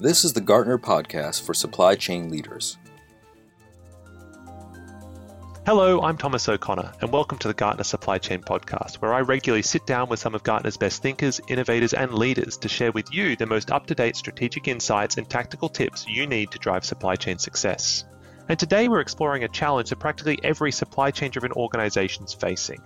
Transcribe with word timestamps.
This 0.00 0.24
is 0.24 0.32
the 0.32 0.40
Gartner 0.40 0.78
Podcast 0.78 1.42
for 1.42 1.54
supply 1.54 1.96
chain 1.96 2.30
leaders. 2.30 2.78
Hello, 5.66 6.02
I'm 6.02 6.16
Thomas 6.16 6.48
O'Connor, 6.48 6.92
and 7.00 7.12
welcome 7.12 7.36
to 7.38 7.48
the 7.48 7.54
Gartner 7.54 7.82
Supply 7.82 8.18
Chain 8.18 8.40
Podcast, 8.40 9.02
where 9.02 9.12
I 9.12 9.22
regularly 9.22 9.62
sit 9.62 9.86
down 9.86 10.08
with 10.08 10.20
some 10.20 10.36
of 10.36 10.44
Gartner's 10.44 10.76
best 10.76 11.02
thinkers, 11.02 11.40
innovators, 11.48 11.94
and 11.94 12.14
leaders 12.14 12.58
to 12.58 12.68
share 12.68 12.92
with 12.92 13.12
you 13.12 13.34
the 13.34 13.46
most 13.46 13.72
up 13.72 13.88
to 13.88 13.96
date 13.96 14.14
strategic 14.14 14.68
insights 14.68 15.16
and 15.16 15.28
tactical 15.28 15.68
tips 15.68 16.06
you 16.06 16.28
need 16.28 16.52
to 16.52 16.60
drive 16.60 16.84
supply 16.84 17.16
chain 17.16 17.38
success. 17.38 18.04
And 18.48 18.56
today 18.56 18.86
we're 18.86 19.00
exploring 19.00 19.42
a 19.42 19.48
challenge 19.48 19.90
that 19.90 19.98
practically 19.98 20.38
every 20.44 20.70
supply 20.70 21.10
chain 21.10 21.32
driven 21.32 21.50
organization 21.50 22.24
is 22.24 22.34
facing 22.34 22.80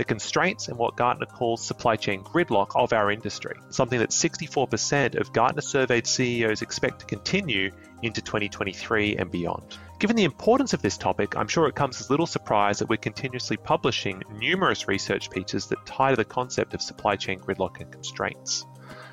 the 0.00 0.04
constraints 0.04 0.68
and 0.68 0.78
what 0.78 0.96
Gartner 0.96 1.26
calls 1.26 1.62
supply 1.62 1.94
chain 1.94 2.22
gridlock 2.22 2.70
of 2.74 2.94
our 2.94 3.10
industry, 3.10 3.54
something 3.68 3.98
that 3.98 4.08
64% 4.08 5.20
of 5.20 5.30
Gartner 5.30 5.60
surveyed 5.60 6.06
CEOs 6.06 6.62
expect 6.62 7.00
to 7.00 7.04
continue 7.04 7.70
into 8.00 8.22
2023 8.22 9.16
and 9.18 9.30
beyond. 9.30 9.76
Given 9.98 10.16
the 10.16 10.24
importance 10.24 10.72
of 10.72 10.80
this 10.80 10.96
topic, 10.96 11.36
I'm 11.36 11.48
sure 11.48 11.66
it 11.66 11.74
comes 11.74 12.00
as 12.00 12.08
little 12.08 12.26
surprise 12.26 12.78
that 12.78 12.88
we're 12.88 12.96
continuously 12.96 13.58
publishing 13.58 14.22
numerous 14.38 14.88
research 14.88 15.28
pieces 15.28 15.66
that 15.66 15.84
tie 15.84 16.12
to 16.12 16.16
the 16.16 16.24
concept 16.24 16.72
of 16.72 16.80
supply 16.80 17.16
chain 17.16 17.38
gridlock 17.38 17.82
and 17.82 17.92
constraints. 17.92 18.64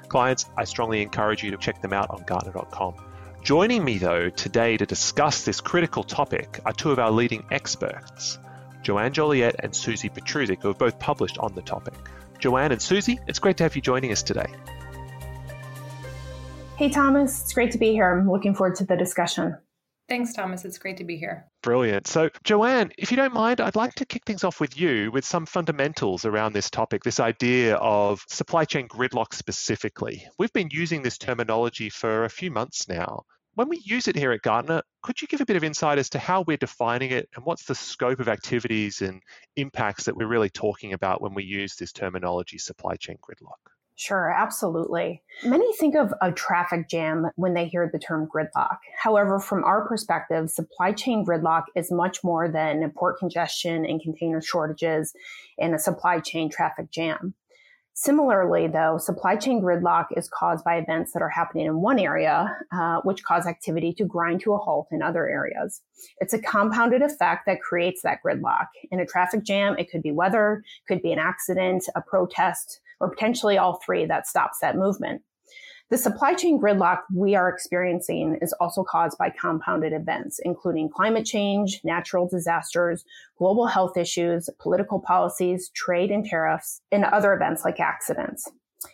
Clients, 0.08 0.45
I 0.55 0.63
strongly 0.63 1.02
encourage 1.02 1.44
you 1.44 1.52
to 1.52 1.58
check 1.58 1.81
them 1.81 1.91
out 1.91 2.11
on 2.11 2.23
Gartner.com. 2.25 2.94
Joining 3.44 3.83
me, 3.83 3.97
though, 3.97 4.30
today 4.30 4.77
to 4.77 4.85
discuss 4.85 5.44
this 5.44 5.59
critical 5.59 6.05
topic 6.05 6.61
are 6.66 6.72
two 6.72 6.91
of 6.91 6.99
our 6.99 7.11
leading 7.11 7.44
experts, 7.52 8.39
Joanne 8.87 9.11
Joliet 9.11 9.57
and 9.59 9.73
Suzie 9.73 10.09
Petrusic, 10.09 10.61
who 10.61 10.69
have 10.69 10.77
both 10.77 10.97
published 10.97 11.37
on 11.39 11.53
the 11.53 11.61
topic. 11.61 11.93
Joanne 12.39 12.71
and 12.71 12.81
Susie, 12.81 13.19
it's 13.27 13.37
great 13.37 13.57
to 13.57 13.63
have 13.63 13.75
you 13.75 13.81
joining 13.81 14.13
us 14.13 14.23
today. 14.23 14.45
Hey, 16.77 16.87
Thomas, 16.87 17.41
it's 17.41 17.51
great 17.51 17.71
to 17.71 17.77
be 17.77 17.91
here. 17.91 18.09
I'm 18.09 18.31
looking 18.31 18.55
forward 18.55 18.77
to 18.77 18.85
the 18.85 18.95
discussion. 18.95 19.57
Thanks, 20.07 20.31
Thomas. 20.31 20.63
It's 20.63 20.77
great 20.77 20.95
to 20.99 21.03
be 21.03 21.17
here. 21.17 21.47
Brilliant. 21.63 22.07
So, 22.07 22.29
Joanne, 22.45 22.94
if 22.97 23.11
you 23.11 23.17
don't 23.17 23.33
mind, 23.33 23.59
I'd 23.59 23.75
like 23.75 23.95
to 23.95 24.05
kick 24.05 24.23
things 24.23 24.45
off 24.45 24.61
with 24.61 24.79
you 24.79 25.11
with 25.11 25.25
some 25.25 25.45
fundamentals 25.45 26.23
around 26.23 26.53
this 26.53 26.69
topic, 26.69 27.03
this 27.03 27.19
idea 27.19 27.75
of 27.75 28.23
supply 28.29 28.63
chain 28.63 28.88
gridlock 28.88 29.33
specifically. 29.33 30.25
We've 30.39 30.53
been 30.53 30.69
using 30.72 31.01
this 31.01 31.17
terminology 31.17 31.89
for 31.89 32.23
a 32.23 32.29
few 32.29 32.51
months 32.51 32.88
now. 32.88 33.23
When 33.58 33.69
we 33.69 33.81
use 33.83 34.08
it 34.08 34.16
here 34.16 34.31
at 34.33 34.44
Gartner, 34.44 34.83
could 35.02 35.19
you 35.19 35.27
give 35.27 35.41
a 35.41 35.45
bit 35.45 35.55
of 35.55 35.63
insight 35.63 35.97
as 35.97 36.11
to 36.11 36.19
how 36.19 36.44
we're 36.45 36.58
defining 36.58 37.09
it 37.09 37.27
and 37.36 37.44
what's 37.44 37.66
the 37.66 37.73
scope 37.73 38.19
of 38.19 38.27
activities 38.27 39.02
and 39.02 39.19
impacts 39.55 40.03
that 40.03 40.16
we're 40.16 40.27
really 40.27 40.52
talking 40.52 40.94
about 40.94 41.23
when 41.23 41.33
we 41.33 41.44
use 41.44 41.75
this 41.75 41.91
terminology, 41.91 42.59
supply 42.59 42.97
chain 42.97 43.17
gridlock? 43.17 43.73
Sure, 43.95 44.31
absolutely. 44.31 45.23
Many 45.44 45.73
think 45.73 45.95
of 45.95 46.13
a 46.22 46.31
traffic 46.31 46.88
jam 46.88 47.31
when 47.35 47.55
they 47.55 47.66
hear 47.66 47.89
the 47.91 47.97
term 47.97 48.30
gridlock. 48.31 48.78
However, 48.95 49.39
from 49.39 49.63
our 49.63 49.88
perspective, 49.88 50.52
supply 50.52 50.91
chain 50.91 51.25
gridlock 51.25 51.63
is 51.75 51.91
much 51.91 52.23
more 52.23 52.47
than 52.47 52.88
port 52.95 53.17
congestion 53.17 53.88
and 53.88 54.00
container 54.00 54.39
shortages 54.39 55.16
and 55.58 55.73
a 55.73 55.80
supply 55.80 56.19
chain 56.19 56.52
traffic 56.52 56.91
jam. 56.91 57.33
Similarly, 58.00 58.67
though, 58.67 59.00
supply 59.00 59.36
chain 59.38 59.59
gridlock 59.59 60.06
is 60.16 60.30
caused 60.30 60.64
by 60.64 60.76
events 60.76 61.14
that 61.14 61.23
are 61.23 61.30
happening 61.30 61.66
in 61.66 61.81
one 61.81 61.98
area, 61.98 62.56
uh, 62.72 63.02
which 63.02 63.23
cause 63.23 63.48
activity 63.48 63.92
to 63.94 64.06
grind 64.06 64.40
to 64.42 64.53
a 64.53 64.58
halt 64.59 64.90
in 64.92 65.02
other 65.02 65.28
areas. 65.28 65.81
It's 66.20 66.31
a 66.31 66.40
compounded 66.40 67.02
effect 67.02 67.48
that 67.48 67.59
creates 67.59 68.03
that 68.03 68.20
gridlock. 68.23 68.68
In 68.92 69.00
a 69.00 69.06
traffic 69.08 69.44
jam, 69.44 69.75
it 69.80 69.90
could 69.90 70.03
be 70.03 70.12
weather, 70.12 70.62
could 70.88 71.02
be 71.02 71.12
an 71.12 71.18
accident, 71.18 71.86
a 71.95 72.02
protest, 72.03 72.81
or 73.00 73.09
potentially 73.09 73.58
all 73.58 73.81
three 73.84 74.06
that 74.06 74.28
stops 74.28 74.59
that 74.59 74.78
movement. 74.78 75.23
The 75.89 75.97
supply 75.97 76.33
chain 76.33 76.59
gridlock 76.59 77.03
we 77.16 77.33
are 77.35 77.47
experiencing 77.47 78.39
is 78.41 78.52
also 78.59 78.83
caused 78.83 79.17
by 79.17 79.30
compounded 79.30 79.94
events, 79.94 80.38
including 80.44 80.89
climate 80.89 81.25
change, 81.25 81.79
natural 81.85 82.27
disasters, 82.27 83.05
global 83.38 83.67
health 83.67 83.95
issues, 83.95 84.49
political 84.59 85.00
policies, 85.00 85.69
trade 85.69 86.12
and 86.12 86.25
tariffs, 86.25 86.81
and 86.91 87.06
other 87.06 87.34
events 87.34 87.63
like 87.63 87.79
accidents. 87.79 88.51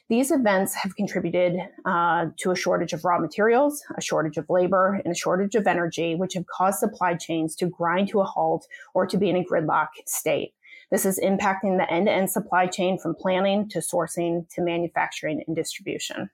These 0.07 0.29
events 0.29 0.75
have 0.75 0.95
contributed 0.95 1.57
uh, 1.83 2.27
to 2.37 2.51
a 2.51 2.55
shortage 2.55 2.93
of 2.93 3.03
raw 3.03 3.17
materials, 3.17 3.83
a 3.97 4.01
shortage 4.01 4.37
of 4.37 4.47
labor, 4.47 5.01
and 5.03 5.13
a 5.13 5.17
shortage 5.17 5.55
of 5.55 5.65
energy, 5.65 6.13
which 6.13 6.35
have 6.35 6.45
caused 6.45 6.77
supply 6.77 7.15
chains 7.15 7.55
to 7.55 7.65
grind 7.65 8.09
to 8.09 8.21
a 8.21 8.23
halt 8.23 8.67
or 8.93 9.07
to 9.07 9.17
be 9.17 9.31
in 9.31 9.35
a 9.35 9.43
gridlock 9.43 9.87
state. 10.05 10.53
This 10.91 11.07
is 11.07 11.19
impacting 11.19 11.77
the 11.77 11.91
end 11.91 12.05
to 12.05 12.13
end 12.13 12.29
supply 12.29 12.67
chain 12.67 12.99
from 12.99 13.15
planning 13.15 13.67
to 13.69 13.79
sourcing 13.79 14.47
to 14.53 14.61
manufacturing 14.61 15.43
and 15.47 15.55
distribution. 15.55 16.29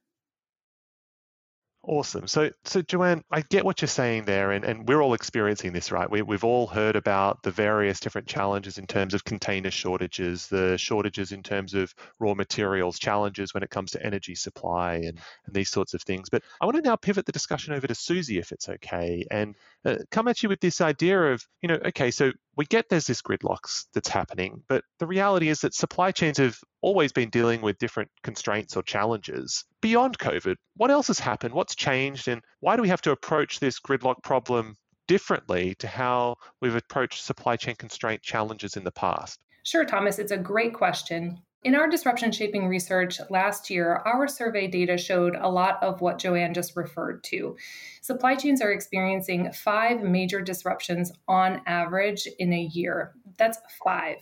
Awesome. 1.90 2.28
So, 2.28 2.52
so 2.66 2.84
Joanne, 2.84 3.24
I 3.32 3.42
get 3.42 3.66
what 3.66 3.82
you're 3.82 3.88
saying 3.88 4.26
there, 4.26 4.52
and, 4.52 4.64
and 4.64 4.88
we're 4.88 5.02
all 5.02 5.16
experiencing 5.16 5.74
this, 5.74 5.92
right? 5.92 6.08
We, 6.08 6.22
we've 6.22 6.44
all 6.44 6.68
heard 6.68 6.96
about 6.96 7.42
the 7.42 7.50
various 7.50 8.00
different 8.00 8.28
challenges 8.28 8.78
in 8.78 8.86
terms 8.86 9.16
of 9.16 9.24
container 9.24 9.72
shortages, 9.72 10.46
the 10.46 10.78
shortages 10.78 11.32
in 11.32 11.42
terms 11.42 11.74
of 11.74 11.92
raw 12.20 12.36
materials, 12.36 13.00
challenges 13.00 13.56
when 13.56 13.64
it 13.64 13.72
comes 13.72 13.90
to 13.94 14.06
energy 14.06 14.36
supply, 14.36 14.98
and, 14.98 15.18
and 15.48 15.56
these 15.56 15.72
sorts 15.72 15.96
of 15.96 16.04
things. 16.04 16.30
But 16.30 16.44
I 16.62 16.66
want 16.66 16.76
to 16.78 16.84
now 16.84 16.96
pivot 16.96 17.26
the 17.26 17.32
discussion 17.32 17.74
over 17.74 17.88
to 17.88 17.96
Suzie, 17.96 18.38
if 18.38 18.52
it's 18.52 18.70
okay, 18.70 19.26
and 19.32 19.56
uh, 19.84 19.96
come 20.12 20.28
at 20.28 20.44
you 20.44 20.50
with 20.50 20.60
this 20.60 20.82
idea 20.82 21.20
of, 21.20 21.42
you 21.64 21.70
know, 21.70 21.80
okay, 21.88 22.12
so 22.12 22.32
we 22.60 22.66
get 22.66 22.90
there's 22.90 23.08
this 23.08 23.22
gridlocks 23.22 23.86
that's 23.94 24.10
happening, 24.10 24.62
but 24.68 24.84
the 24.98 25.08
reality 25.08 25.48
is 25.48 25.62
that 25.62 25.74
supply 25.74 26.12
chains 26.12 26.38
have 26.40 26.58
always 26.82 27.14
been 27.14 27.30
dealing 27.30 27.62
with 27.62 27.78
different 27.78 28.12
constraints 28.22 28.76
or 28.76 28.84
challenges. 28.84 29.64
Beyond 29.80 30.20
COVID, 30.20 30.58
what 30.76 30.92
else 30.92 31.08
has 31.08 31.20
happened? 31.20 31.54
What's 31.54 31.74
changed? 31.74 32.28
And 32.28 32.42
why 32.60 32.76
do 32.76 32.82
we 32.82 32.90
have 32.90 33.02
to 33.04 33.12
approach 33.12 33.62
this 33.62 33.80
gridlock 33.80 34.24
problem 34.24 34.76
differently 35.08 35.74
to 35.76 35.88
how 35.88 36.36
we've 36.62 36.76
approached 36.76 37.24
supply 37.24 37.56
chain 37.56 37.76
constraint 37.78 38.22
challenges 38.24 38.76
in 38.76 38.84
the 38.84 38.92
past? 38.92 39.40
Sure, 39.64 39.86
Thomas. 39.86 40.20
It's 40.20 40.34
a 40.34 40.38
great 40.38 40.74
question. 40.74 41.42
In 41.62 41.76
our 41.76 41.90
disruption 41.90 42.32
shaping 42.32 42.70
research 42.70 43.20
last 43.30 43.70
year, 43.70 44.02
our 44.06 44.30
survey 44.30 44.68
data 44.68 44.98
showed 44.98 45.36
a 45.36 45.50
lot 45.50 45.84
of 45.84 46.00
what 46.00 46.18
Joanne 46.18 46.54
just 46.54 46.78
referred 46.78 47.22
to. 47.26 47.58
Supply 48.02 48.36
chains 48.36 48.62
are 48.62 48.72
experiencing 48.72 49.52
five 49.52 50.02
major 50.02 50.40
disruptions 50.40 51.12
on 51.28 51.62
average 51.66 52.30
in 52.40 52.54
a 52.54 52.70
year. 52.72 53.14
That's 53.38 53.60
five. 53.84 54.18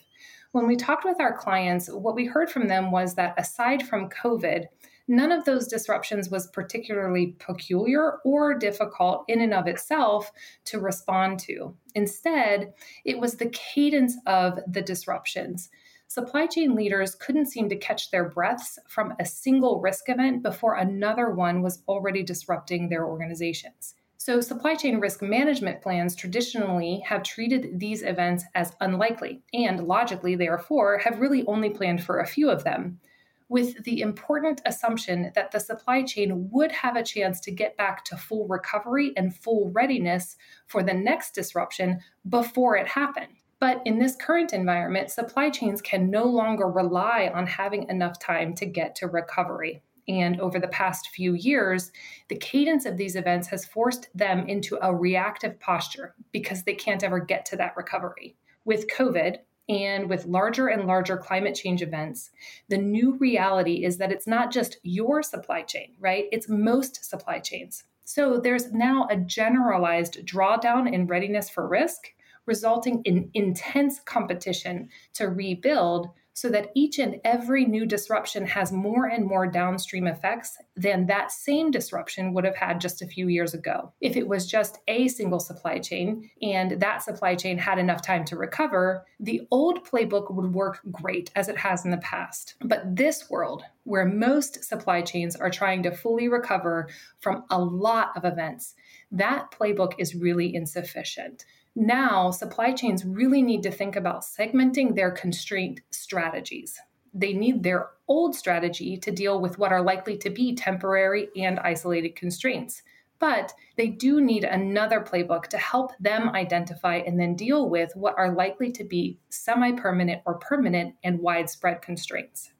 When 0.51 0.65
we 0.65 0.75
talked 0.75 1.05
with 1.05 1.21
our 1.21 1.37
clients, 1.37 1.91
what 1.91 2.15
we 2.15 2.25
heard 2.25 2.49
from 2.49 2.67
them 2.67 2.89
was 2.89 3.13
that 3.15 3.35
aside 3.37 3.87
from 3.87 4.09
COVID, 4.09 4.65
none 5.07 5.31
of 5.31 5.45
those 5.45 5.67
disruptions 5.67 6.29
was 6.31 6.49
particularly 6.49 7.35
peculiar 7.37 8.17
or 8.25 8.57
difficult 8.57 9.25
in 9.27 9.41
and 9.41 9.53
of 9.53 9.67
itself 9.67 10.31
to 10.65 10.79
respond 10.79 11.37
to. 11.41 11.75
Instead, 11.93 12.73
it 13.05 13.19
was 13.19 13.35
the 13.35 13.49
cadence 13.51 14.17
of 14.25 14.57
the 14.67 14.81
disruptions 14.81 15.69
supply 16.07 16.47
chain 16.47 16.75
leaders 16.75 17.15
couldn't 17.15 17.47
seem 17.47 17.69
to 17.69 17.75
catch 17.75 18.11
their 18.11 18.29
breaths 18.29 18.79
from 18.87 19.13
a 19.19 19.25
single 19.25 19.81
risk 19.81 20.09
event 20.09 20.41
before 20.43 20.75
another 20.75 21.29
one 21.29 21.61
was 21.61 21.83
already 21.87 22.23
disrupting 22.23 22.89
their 22.89 23.05
organizations. 23.05 23.95
So, 24.19 24.41
supply 24.41 24.75
chain 24.75 24.99
risk 24.99 25.21
management 25.21 25.81
plans 25.81 26.15
traditionally 26.15 27.01
have 27.05 27.23
treated 27.23 27.79
these 27.79 28.01
events 28.03 28.43
as 28.55 28.75
unlikely, 28.81 29.43
and 29.53 29.87
logically, 29.87 30.35
therefore, 30.35 30.97
have 30.97 31.19
really 31.19 31.45
only 31.45 31.69
planned 31.69 32.03
for 32.03 32.19
a 32.19 32.27
few 32.27 32.49
of 32.49 32.63
them, 32.63 32.99
with 33.47 33.83
the 33.83 34.01
important 34.01 34.59
assumption 34.65 35.31
that 35.35 35.51
the 35.51 35.59
supply 35.59 36.03
chain 36.03 36.49
would 36.51 36.71
have 36.71 36.95
a 36.95 37.03
chance 37.03 37.39
to 37.41 37.51
get 37.51 37.77
back 37.77 38.03
to 38.05 38.17
full 38.17 38.47
recovery 38.47 39.13
and 39.15 39.35
full 39.35 39.69
readiness 39.69 40.35
for 40.65 40.83
the 40.83 40.93
next 40.93 41.33
disruption 41.33 41.99
before 42.27 42.75
it 42.75 42.87
happened. 42.87 43.36
But 43.59 43.81
in 43.85 43.97
this 43.97 44.15
current 44.15 44.53
environment, 44.53 45.09
supply 45.09 45.49
chains 45.49 45.81
can 45.81 46.09
no 46.11 46.25
longer 46.25 46.67
rely 46.67 47.31
on 47.33 47.47
having 47.47 47.89
enough 47.89 48.19
time 48.19 48.53
to 48.55 48.65
get 48.65 48.95
to 48.95 49.07
recovery. 49.07 49.81
And 50.07 50.39
over 50.39 50.59
the 50.59 50.67
past 50.67 51.09
few 51.09 51.33
years, 51.33 51.91
the 52.29 52.37
cadence 52.37 52.85
of 52.85 52.97
these 52.97 53.15
events 53.15 53.47
has 53.49 53.65
forced 53.65 54.07
them 54.15 54.47
into 54.47 54.77
a 54.81 54.95
reactive 54.95 55.59
posture 55.59 56.15
because 56.31 56.63
they 56.63 56.75
can't 56.75 57.03
ever 57.03 57.19
get 57.19 57.45
to 57.47 57.57
that 57.57 57.75
recovery. 57.75 58.37
With 58.63 58.87
COVID, 58.89 59.37
and 59.69 60.09
with 60.09 60.25
larger 60.25 60.67
and 60.67 60.87
larger 60.87 61.17
climate 61.17 61.55
change 61.55 61.81
events, 61.81 62.31
the 62.69 62.77
new 62.77 63.17
reality 63.17 63.83
is 63.83 63.97
that 63.97 64.11
it's 64.11 64.27
not 64.27 64.51
just 64.51 64.77
your 64.83 65.21
supply 65.21 65.61
chain, 65.61 65.93
right? 65.99 66.25
It's 66.31 66.47
most 66.47 67.03
supply 67.03 67.39
chains. 67.39 67.83
So 68.05 68.39
there's 68.39 68.71
now 68.71 69.07
a 69.11 69.17
generalized 69.17 70.25
drawdown 70.25 70.91
in 70.91 71.07
readiness 71.07 71.49
for 71.49 71.67
risk 71.67 72.13
resulting 72.47 73.01
in 73.03 73.29
intense 73.33 73.99
competition 73.99 74.89
to 75.13 75.27
rebuild 75.27 76.07
so 76.33 76.49
that 76.49 76.69
each 76.75 76.99
and 76.99 77.19
every 77.23 77.65
new 77.65 77.85
disruption 77.85 78.45
has 78.45 78.71
more 78.71 79.05
and 79.05 79.25
more 79.25 79.47
downstream 79.47 80.07
effects 80.07 80.57
than 80.77 81.07
that 81.07 81.31
same 81.31 81.71
disruption 81.71 82.33
would 82.33 82.45
have 82.45 82.55
had 82.55 82.79
just 82.79 83.01
a 83.01 83.07
few 83.07 83.27
years 83.27 83.53
ago. 83.53 83.91
If 83.99 84.15
it 84.15 84.27
was 84.27 84.45
just 84.45 84.79
a 84.87 85.07
single 85.07 85.39
supply 85.39 85.79
chain 85.79 86.29
and 86.41 86.79
that 86.79 87.01
supply 87.01 87.35
chain 87.35 87.57
had 87.57 87.79
enough 87.79 88.03
time 88.03 88.23
to 88.25 88.37
recover, 88.37 89.05
the 89.19 89.41
old 89.49 89.85
playbook 89.85 90.31
would 90.33 90.53
work 90.53 90.79
great 90.91 91.31
as 91.35 91.49
it 91.49 91.57
has 91.57 91.83
in 91.83 91.91
the 91.91 91.97
past. 91.97 92.55
But 92.61 92.95
this 92.95 93.29
world, 93.29 93.63
where 93.83 94.05
most 94.05 94.63
supply 94.63 95.01
chains 95.01 95.35
are 95.35 95.49
trying 95.49 95.81
to 95.83 95.91
fully 95.91 96.27
recover 96.27 96.89
from 97.19 97.43
a 97.49 97.59
lot 97.59 98.11
of 98.15 98.23
events, 98.23 98.75
that 99.11 99.51
playbook 99.51 99.93
is 99.97 100.15
really 100.15 100.53
insufficient. 100.53 101.45
Now, 101.75 102.31
supply 102.31 102.73
chains 102.73 103.05
really 103.05 103.41
need 103.41 103.63
to 103.63 103.71
think 103.71 103.95
about 103.95 104.23
segmenting 104.23 104.95
their 104.95 105.11
constraint 105.11 105.81
strategies. 105.91 106.79
They 107.17 107.33
need 107.33 107.63
their 107.63 107.89
old 108.07 108.35
strategy 108.35 108.95
to 108.97 109.11
deal 109.11 109.41
with 109.41 109.57
what 109.57 109.71
are 109.71 109.81
likely 109.81 110.17
to 110.19 110.29
be 110.29 110.55
temporary 110.55 111.29
and 111.35 111.59
isolated 111.59 112.15
constraints. 112.15 112.83
But 113.19 113.51
they 113.75 113.87
do 113.87 114.21
need 114.21 114.43
another 114.43 115.01
playbook 115.01 115.47
to 115.47 115.57
help 115.57 115.91
them 115.99 116.29
identify 116.29 116.97
and 116.97 117.19
then 117.19 117.35
deal 117.35 117.67
with 117.67 117.91
what 117.95 118.15
are 118.17 118.31
likely 118.31 118.71
to 118.73 118.83
be 118.83 119.17
semi 119.29 119.71
permanent 119.71 120.21
or 120.27 120.35
permanent 120.35 120.93
and 121.03 121.19
widespread 121.19 121.81
constraints. 121.81 122.51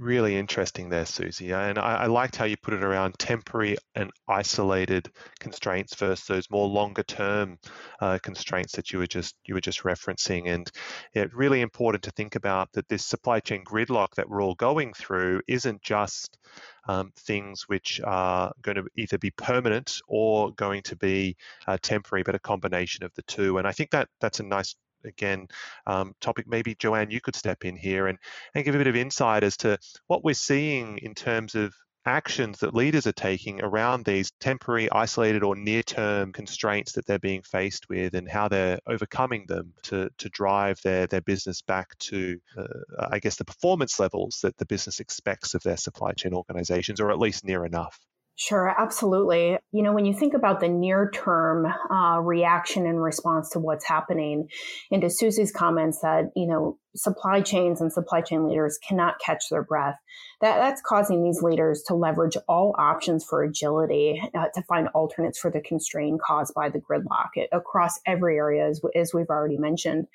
Really 0.00 0.38
interesting 0.38 0.88
there, 0.88 1.04
Suzie. 1.04 1.52
And 1.52 1.78
I, 1.78 1.96
I, 1.96 2.06
liked 2.06 2.34
how 2.34 2.46
you 2.46 2.56
put 2.56 2.72
it 2.72 2.82
around 2.82 3.18
temporary 3.18 3.76
and 3.94 4.10
isolated 4.26 5.10
constraints 5.40 5.94
versus 5.94 6.26
those 6.26 6.50
more 6.50 6.66
longer 6.66 7.02
term 7.02 7.58
uh, 8.00 8.18
constraints 8.22 8.72
that 8.76 8.94
you 8.94 8.98
were 8.98 9.06
just 9.06 9.34
you 9.44 9.52
were 9.52 9.60
just 9.60 9.82
referencing. 9.82 10.48
And 10.48 10.70
it's 11.12 11.34
really 11.34 11.60
important 11.60 12.02
to 12.04 12.12
think 12.12 12.34
about 12.34 12.72
that 12.72 12.88
this 12.88 13.04
supply 13.04 13.40
chain 13.40 13.62
gridlock 13.62 14.14
that 14.14 14.26
we're 14.26 14.42
all 14.42 14.54
going 14.54 14.94
through 14.94 15.42
isn't 15.46 15.82
just 15.82 16.38
um, 16.88 17.12
things 17.18 17.64
which 17.68 18.00
are 18.02 18.52
going 18.62 18.76
to 18.76 18.86
either 18.96 19.18
be 19.18 19.32
permanent 19.32 20.00
or 20.08 20.50
going 20.52 20.80
to 20.84 20.96
be 20.96 21.36
uh, 21.66 21.76
temporary, 21.82 22.22
but 22.22 22.34
a 22.34 22.38
combination 22.38 23.04
of 23.04 23.12
the 23.16 23.22
two. 23.24 23.58
And 23.58 23.68
I 23.68 23.72
think 23.72 23.90
that 23.90 24.08
that's 24.18 24.40
a 24.40 24.44
nice 24.44 24.76
again 25.04 25.46
um, 25.86 26.14
topic. 26.20 26.46
Maybe 26.48 26.74
Joanne, 26.74 27.10
you 27.10 27.20
could 27.20 27.36
step 27.36 27.64
in 27.64 27.76
here 27.76 28.06
and, 28.06 28.18
and 28.54 28.64
give 28.64 28.74
a 28.74 28.78
bit 28.78 28.86
of 28.86 28.96
insight 28.96 29.42
as 29.42 29.56
to 29.58 29.78
what 30.06 30.24
we're 30.24 30.34
seeing 30.34 30.98
in 30.98 31.14
terms 31.14 31.54
of 31.54 31.72
actions 32.06 32.58
that 32.58 32.74
leaders 32.74 33.06
are 33.06 33.12
taking 33.12 33.62
around 33.62 34.04
these 34.04 34.30
temporary, 34.40 34.90
isolated, 34.90 35.42
or 35.42 35.54
near 35.54 35.82
term 35.82 36.32
constraints 36.32 36.92
that 36.92 37.06
they're 37.06 37.18
being 37.18 37.42
faced 37.42 37.88
with 37.88 38.14
and 38.14 38.28
how 38.28 38.48
they're 38.48 38.78
overcoming 38.86 39.44
them 39.46 39.72
to, 39.82 40.08
to 40.18 40.28
drive 40.30 40.80
their, 40.82 41.06
their 41.06 41.20
business 41.20 41.62
back 41.62 41.96
to, 41.98 42.38
uh, 42.56 43.06
I 43.10 43.18
guess, 43.18 43.36
the 43.36 43.44
performance 43.44 44.00
levels 44.00 44.40
that 44.42 44.56
the 44.56 44.66
business 44.66 45.00
expects 45.00 45.54
of 45.54 45.62
their 45.62 45.76
supply 45.76 46.12
chain 46.12 46.32
organizations, 46.32 47.00
or 47.00 47.10
at 47.10 47.18
least 47.18 47.44
near 47.44 47.64
enough. 47.64 47.98
Sure, 48.40 48.74
absolutely. 48.78 49.58
You 49.70 49.82
know, 49.82 49.92
when 49.92 50.06
you 50.06 50.14
think 50.14 50.32
about 50.32 50.60
the 50.60 50.68
near 50.68 51.10
term 51.12 51.66
uh, 51.66 52.20
reaction 52.22 52.86
and 52.86 52.98
response 52.98 53.50
to 53.50 53.58
what's 53.58 53.84
happening, 53.84 54.48
and 54.90 55.02
to 55.02 55.08
Suzie's 55.08 55.52
comments 55.52 56.00
that, 56.00 56.30
you 56.34 56.46
know, 56.46 56.78
supply 56.96 57.40
chains 57.40 57.80
and 57.80 57.92
supply 57.92 58.20
chain 58.20 58.48
leaders 58.48 58.78
cannot 58.78 59.18
catch 59.20 59.48
their 59.48 59.62
breath. 59.62 59.96
That, 60.40 60.56
that's 60.58 60.82
causing 60.82 61.22
these 61.22 61.42
leaders 61.42 61.82
to 61.86 61.94
leverage 61.94 62.36
all 62.48 62.74
options 62.78 63.24
for 63.24 63.42
agility 63.42 64.22
uh, 64.34 64.46
to 64.54 64.62
find 64.62 64.88
alternates 64.88 65.38
for 65.38 65.50
the 65.50 65.60
constraint 65.60 66.20
caused 66.20 66.54
by 66.54 66.68
the 66.68 66.80
gridlock 66.80 67.30
it, 67.34 67.48
across 67.52 68.00
every 68.06 68.36
area, 68.36 68.66
as, 68.66 68.80
as 68.94 69.12
we've 69.12 69.28
already 69.28 69.58
mentioned. 69.58 70.06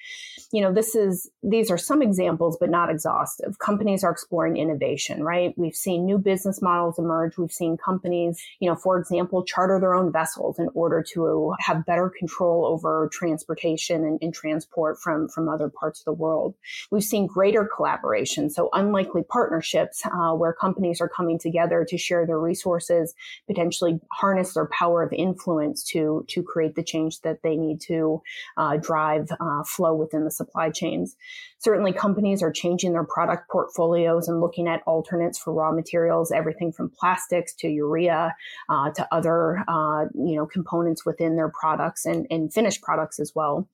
You 0.51 0.61
know, 0.61 0.73
this 0.73 0.95
is 0.95 1.29
these 1.43 1.69
are 1.69 1.77
some 1.77 2.01
examples, 2.01 2.57
but 2.59 2.69
not 2.69 2.89
exhaustive. 2.89 3.59
Companies 3.59 4.03
are 4.03 4.11
exploring 4.11 4.57
innovation, 4.57 5.23
right? 5.23 5.53
We've 5.57 5.75
seen 5.75 6.05
new 6.05 6.17
business 6.17 6.61
models 6.61 6.97
emerge. 6.97 7.37
We've 7.37 7.51
seen 7.51 7.77
companies, 7.77 8.41
you 8.59 8.69
know, 8.69 8.75
for 8.75 8.97
example, 8.99 9.43
charter 9.43 9.79
their 9.79 9.93
own 9.93 10.11
vessels 10.11 10.59
in 10.59 10.69
order 10.73 11.03
to 11.13 11.53
have 11.59 11.85
better 11.85 12.11
control 12.17 12.65
over 12.65 13.09
transportation 13.13 14.03
and, 14.03 14.19
and 14.21 14.33
transport 14.33 14.99
from 14.99 15.29
from 15.29 15.49
other 15.49 15.69
parts 15.69 15.99
of 16.01 16.05
the 16.05 16.13
world. 16.13 16.55
We've 16.91 17.03
seen 17.03 17.27
greater 17.27 17.67
collaboration, 17.75 18.49
so 18.49 18.69
unlikely 18.73 19.23
partnerships 19.23 20.05
uh, 20.05 20.33
where 20.33 20.53
companies 20.53 21.01
are 21.01 21.09
coming 21.09 21.39
together 21.39 21.85
to 21.89 21.97
share 21.97 22.25
their 22.25 22.39
resources, 22.39 23.13
potentially 23.47 23.99
harness 24.11 24.53
their 24.53 24.67
power 24.67 25.03
of 25.03 25.13
influence 25.13 25.83
to 25.91 26.25
to 26.29 26.43
create 26.43 26.75
the 26.75 26.83
change 26.83 27.21
that 27.21 27.41
they 27.43 27.55
need 27.55 27.81
to 27.81 28.21
uh, 28.57 28.77
drive 28.77 29.29
uh, 29.39 29.63
flow 29.63 29.93
within 29.93 30.23
the 30.23 30.31
supply 30.31 30.69
chains. 30.69 31.15
Certainly, 31.59 31.93
companies 31.93 32.43
are 32.43 32.51
changing 32.51 32.93
their 32.93 33.03
product 33.03 33.49
portfolios 33.49 34.27
and 34.27 34.39
looking 34.39 34.67
at 34.67 34.81
alternates 34.85 35.39
for 35.39 35.53
raw 35.53 35.71
materials, 35.71 36.31
everything 36.31 36.71
from 36.71 36.89
plastics 36.89 37.53
to 37.55 37.67
urea 37.67 38.35
uh, 38.69 38.91
to 38.91 39.07
other 39.11 39.63
uh, 39.67 40.05
you 40.13 40.35
know 40.35 40.45
components 40.45 41.05
within 41.05 41.35
their 41.35 41.49
products 41.49 42.05
and, 42.05 42.27
and 42.29 42.53
finished 42.53 42.81
products 42.81 43.19
as 43.19 43.33
well. 43.35 43.67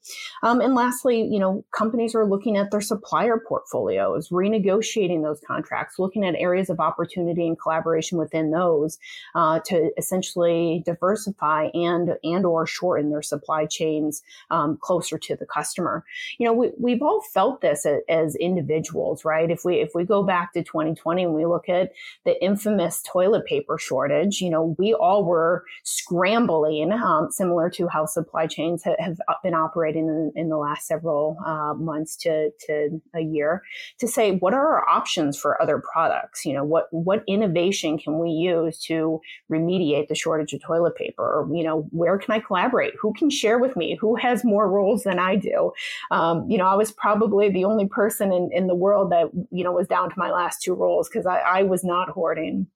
Um, 0.44 0.62
and 0.62 0.76
lastly, 0.76 1.22
you 1.22 1.40
know, 1.40 1.66
companies 1.76 2.16
are 2.16 2.26
looking 2.26 2.58
at 2.58 2.72
their 2.72 2.81
supplier 2.82 3.38
portfolios, 3.38 4.30
renegotiating 4.30 5.24
those 5.24 5.40
contracts, 5.46 6.00
looking 6.00 6.26
at 6.26 6.36
areas 6.36 6.70
of 6.70 6.80
opportunity 6.80 7.48
and 7.48 7.60
collaboration 7.60 8.18
within 8.18 8.52
those 8.52 8.98
uh, 9.36 9.60
to 9.66 9.92
essentially 9.98 10.84
diversify 10.86 11.70
and 11.74 12.18
and 12.24 12.46
or 12.46 12.66
shorten 12.66 13.10
their 13.10 13.22
supply 13.22 13.66
chains 13.66 14.22
um, 14.50 14.78
closer 14.82 15.18
to 15.18 15.36
the 15.36 15.46
customer. 15.46 16.04
You 16.38 16.48
know, 16.48 16.54
we, 16.54 16.72
we've 16.78 17.02
all 17.02 17.22
felt 17.34 17.62
this 17.62 17.86
as, 17.86 18.02
as 18.10 18.36
individuals, 18.36 19.24
right? 19.26 19.50
If 19.50 19.64
we 19.66 19.76
if 19.76 19.92
we 19.96 20.04
go 20.04 20.24
back 20.24 20.54
to 20.54 20.64
2020 20.64 21.24
and 21.24 21.34
we 21.34 21.46
look 21.46 21.70
at 21.70 21.92
the 22.26 22.42
infamous 22.44 23.02
toilet 23.06 23.46
paper 23.46 23.78
shortage, 23.78 24.42
you 24.42 24.50
know, 24.50 24.76
we 24.78 24.94
all 24.94 25.24
were 25.24 25.64
scrambling, 25.84 26.92
um, 26.92 27.32
similar 27.32 27.70
to 27.72 27.88
how 27.88 28.06
supply 28.06 28.48
chains 28.48 28.84
ha- 28.84 28.96
have 29.00 29.18
been 29.44 29.54
operating 29.54 30.08
in, 30.08 30.32
in 30.36 30.50
the 30.50 30.58
last 30.58 30.88
several 30.88 31.38
uh, 31.46 31.74
months 31.74 32.16
to 32.18 32.52
to 32.68 32.71
a 33.16 33.22
year, 33.22 33.64
to 34.00 34.08
say 34.08 34.38
what 34.38 34.54
are 34.54 34.68
our 34.76 34.90
options 34.90 35.38
for 35.38 35.62
other 35.62 35.82
products? 35.92 36.46
You 36.46 36.54
know, 36.54 36.64
what 36.64 36.88
what 36.92 37.24
innovation 37.28 37.98
can 37.98 38.20
we 38.20 38.30
use 38.30 38.80
to 38.86 39.20
remediate 39.52 40.08
the 40.08 40.16
shortage 40.16 40.54
of 40.54 40.62
toilet 40.62 40.96
paper? 40.96 41.24
Or, 41.24 41.50
you 41.56 41.64
know, 41.64 41.88
where 41.92 42.18
can 42.18 42.34
I 42.34 42.40
collaborate? 42.40 42.94
Who 43.02 43.14
can 43.14 43.30
share 43.30 43.60
with 43.60 43.76
me? 43.76 43.98
Who 44.00 44.16
has 44.16 44.44
more 44.44 44.70
rolls 44.70 45.04
than 45.04 45.20
I 45.20 45.36
do? 45.36 45.72
Um, 46.12 46.50
you 46.50 46.58
know, 46.58 46.68
I 46.68 46.76
was 46.76 46.92
probably 46.92 47.50
the 47.50 47.66
only 47.66 47.88
person 47.88 48.32
in, 48.32 48.50
in 48.52 48.68
the 48.68 48.76
world 48.76 49.12
that, 49.12 49.28
you 49.52 49.64
know, 49.64 49.72
was 49.72 49.88
down 49.88 50.10
to 50.10 50.16
my 50.18 50.32
last 50.32 50.62
two 50.62 50.74
rolls 50.74 51.10
because 51.10 51.26
I, 51.26 51.40
I 51.40 51.64
was 51.64 51.84
not 51.84 52.10
hoarding 52.10 52.68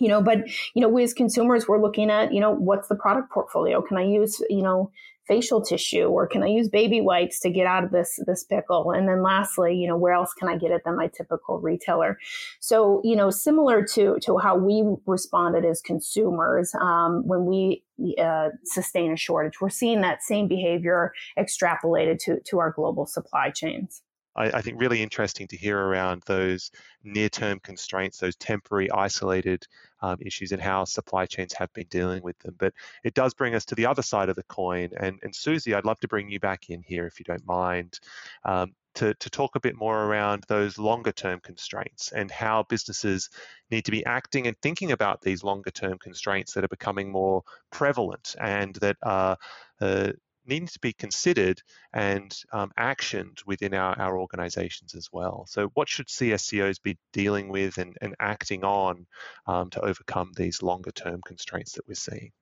you 0.00 0.08
know 0.08 0.22
but 0.22 0.38
you 0.74 0.82
know 0.82 0.88
we 0.88 1.02
as 1.02 1.14
consumers 1.14 1.66
we're 1.68 1.80
looking 1.80 2.10
at 2.10 2.32
you 2.32 2.40
know 2.40 2.50
what's 2.50 2.88
the 2.88 2.94
product 2.94 3.30
portfolio? 3.30 3.82
Can 3.82 3.96
i 3.96 4.04
use 4.04 4.42
you 4.48 4.62
know 4.62 4.90
facial 5.26 5.60
tissue 5.60 6.04
or 6.04 6.24
can 6.24 6.44
i 6.44 6.46
use 6.46 6.68
baby 6.68 7.00
wipes 7.00 7.40
to 7.40 7.50
get 7.50 7.66
out 7.66 7.84
of 7.84 7.90
this 7.90 8.18
this 8.26 8.44
pickle? 8.44 8.92
And 8.92 9.08
then 9.08 9.22
lastly 9.22 9.74
you 9.74 9.88
know 9.88 9.96
where 9.96 10.12
else 10.12 10.32
can 10.34 10.48
i 10.48 10.56
get 10.56 10.70
it 10.70 10.82
than 10.84 10.96
my 10.96 11.08
typical 11.08 11.60
retailer? 11.60 12.18
So 12.60 13.00
you 13.04 13.16
know 13.16 13.30
similar 13.30 13.84
to 13.94 14.18
to 14.22 14.38
how 14.38 14.56
we 14.56 14.84
responded 15.06 15.64
as 15.64 15.80
consumers 15.80 16.74
um, 16.80 17.26
when 17.26 17.46
we 17.46 17.82
uh, 18.22 18.50
sustain 18.64 19.12
a 19.12 19.16
shortage 19.16 19.60
we're 19.60 19.70
seeing 19.70 20.02
that 20.02 20.22
same 20.22 20.48
behavior 20.48 21.12
extrapolated 21.38 22.18
to 22.18 22.40
to 22.44 22.58
our 22.58 22.70
global 22.70 23.06
supply 23.06 23.50
chains 23.50 24.02
I, 24.36 24.58
I 24.58 24.62
think 24.62 24.80
really 24.80 25.02
interesting 25.02 25.48
to 25.48 25.56
hear 25.56 25.78
around 25.78 26.22
those 26.26 26.70
near-term 27.02 27.60
constraints, 27.60 28.18
those 28.18 28.36
temporary 28.36 28.90
isolated 28.90 29.66
um, 30.02 30.18
issues 30.20 30.52
and 30.52 30.60
how 30.60 30.84
supply 30.84 31.26
chains 31.26 31.52
have 31.54 31.72
been 31.72 31.86
dealing 31.88 32.22
with 32.22 32.38
them. 32.40 32.54
But 32.58 32.74
it 33.04 33.14
does 33.14 33.34
bring 33.34 33.54
us 33.54 33.64
to 33.66 33.74
the 33.74 33.86
other 33.86 34.02
side 34.02 34.28
of 34.28 34.36
the 34.36 34.42
coin. 34.44 34.90
And, 34.98 35.18
and 35.22 35.32
Suzie, 35.32 35.74
I'd 35.74 35.84
love 35.84 36.00
to 36.00 36.08
bring 36.08 36.28
you 36.28 36.40
back 36.40 36.70
in 36.70 36.82
here 36.82 37.06
if 37.06 37.18
you 37.18 37.24
don't 37.24 37.46
mind. 37.46 37.98
Um, 38.44 38.74
to, 38.96 39.12
to 39.14 39.28
talk 39.30 39.56
a 39.56 39.60
bit 39.60 39.76
more 39.76 40.04
around 40.04 40.44
those 40.48 40.78
longer 40.78 41.12
term 41.12 41.38
constraints 41.40 42.12
and 42.12 42.30
how 42.30 42.62
businesses 42.62 43.28
need 43.70 43.84
to 43.84 43.90
be 43.90 44.04
acting 44.06 44.46
and 44.46 44.56
thinking 44.62 44.92
about 44.92 45.20
these 45.20 45.44
longer 45.44 45.70
term 45.70 45.98
constraints 45.98 46.54
that 46.54 46.64
are 46.64 46.68
becoming 46.68 47.12
more 47.12 47.42
prevalent 47.70 48.34
and 48.40 48.74
that 48.76 48.96
are 49.02 49.36
uh, 49.82 50.12
needing 50.46 50.68
to 50.68 50.78
be 50.80 50.92
considered 50.92 51.62
and 51.92 52.36
um, 52.52 52.72
actioned 52.78 53.44
within 53.46 53.74
our, 53.74 53.98
our 53.98 54.18
organizations 54.18 54.94
as 54.94 55.08
well. 55.12 55.46
So, 55.48 55.68
what 55.74 55.88
should 55.88 56.06
CSCOs 56.06 56.82
be 56.82 56.98
dealing 57.12 57.48
with 57.48 57.78
and, 57.78 57.96
and 58.00 58.14
acting 58.20 58.64
on 58.64 59.06
um, 59.46 59.70
to 59.70 59.80
overcome 59.80 60.32
these 60.36 60.62
longer 60.62 60.92
term 60.92 61.20
constraints 61.24 61.72
that 61.72 61.86
we're 61.88 61.94
seeing? 61.94 62.32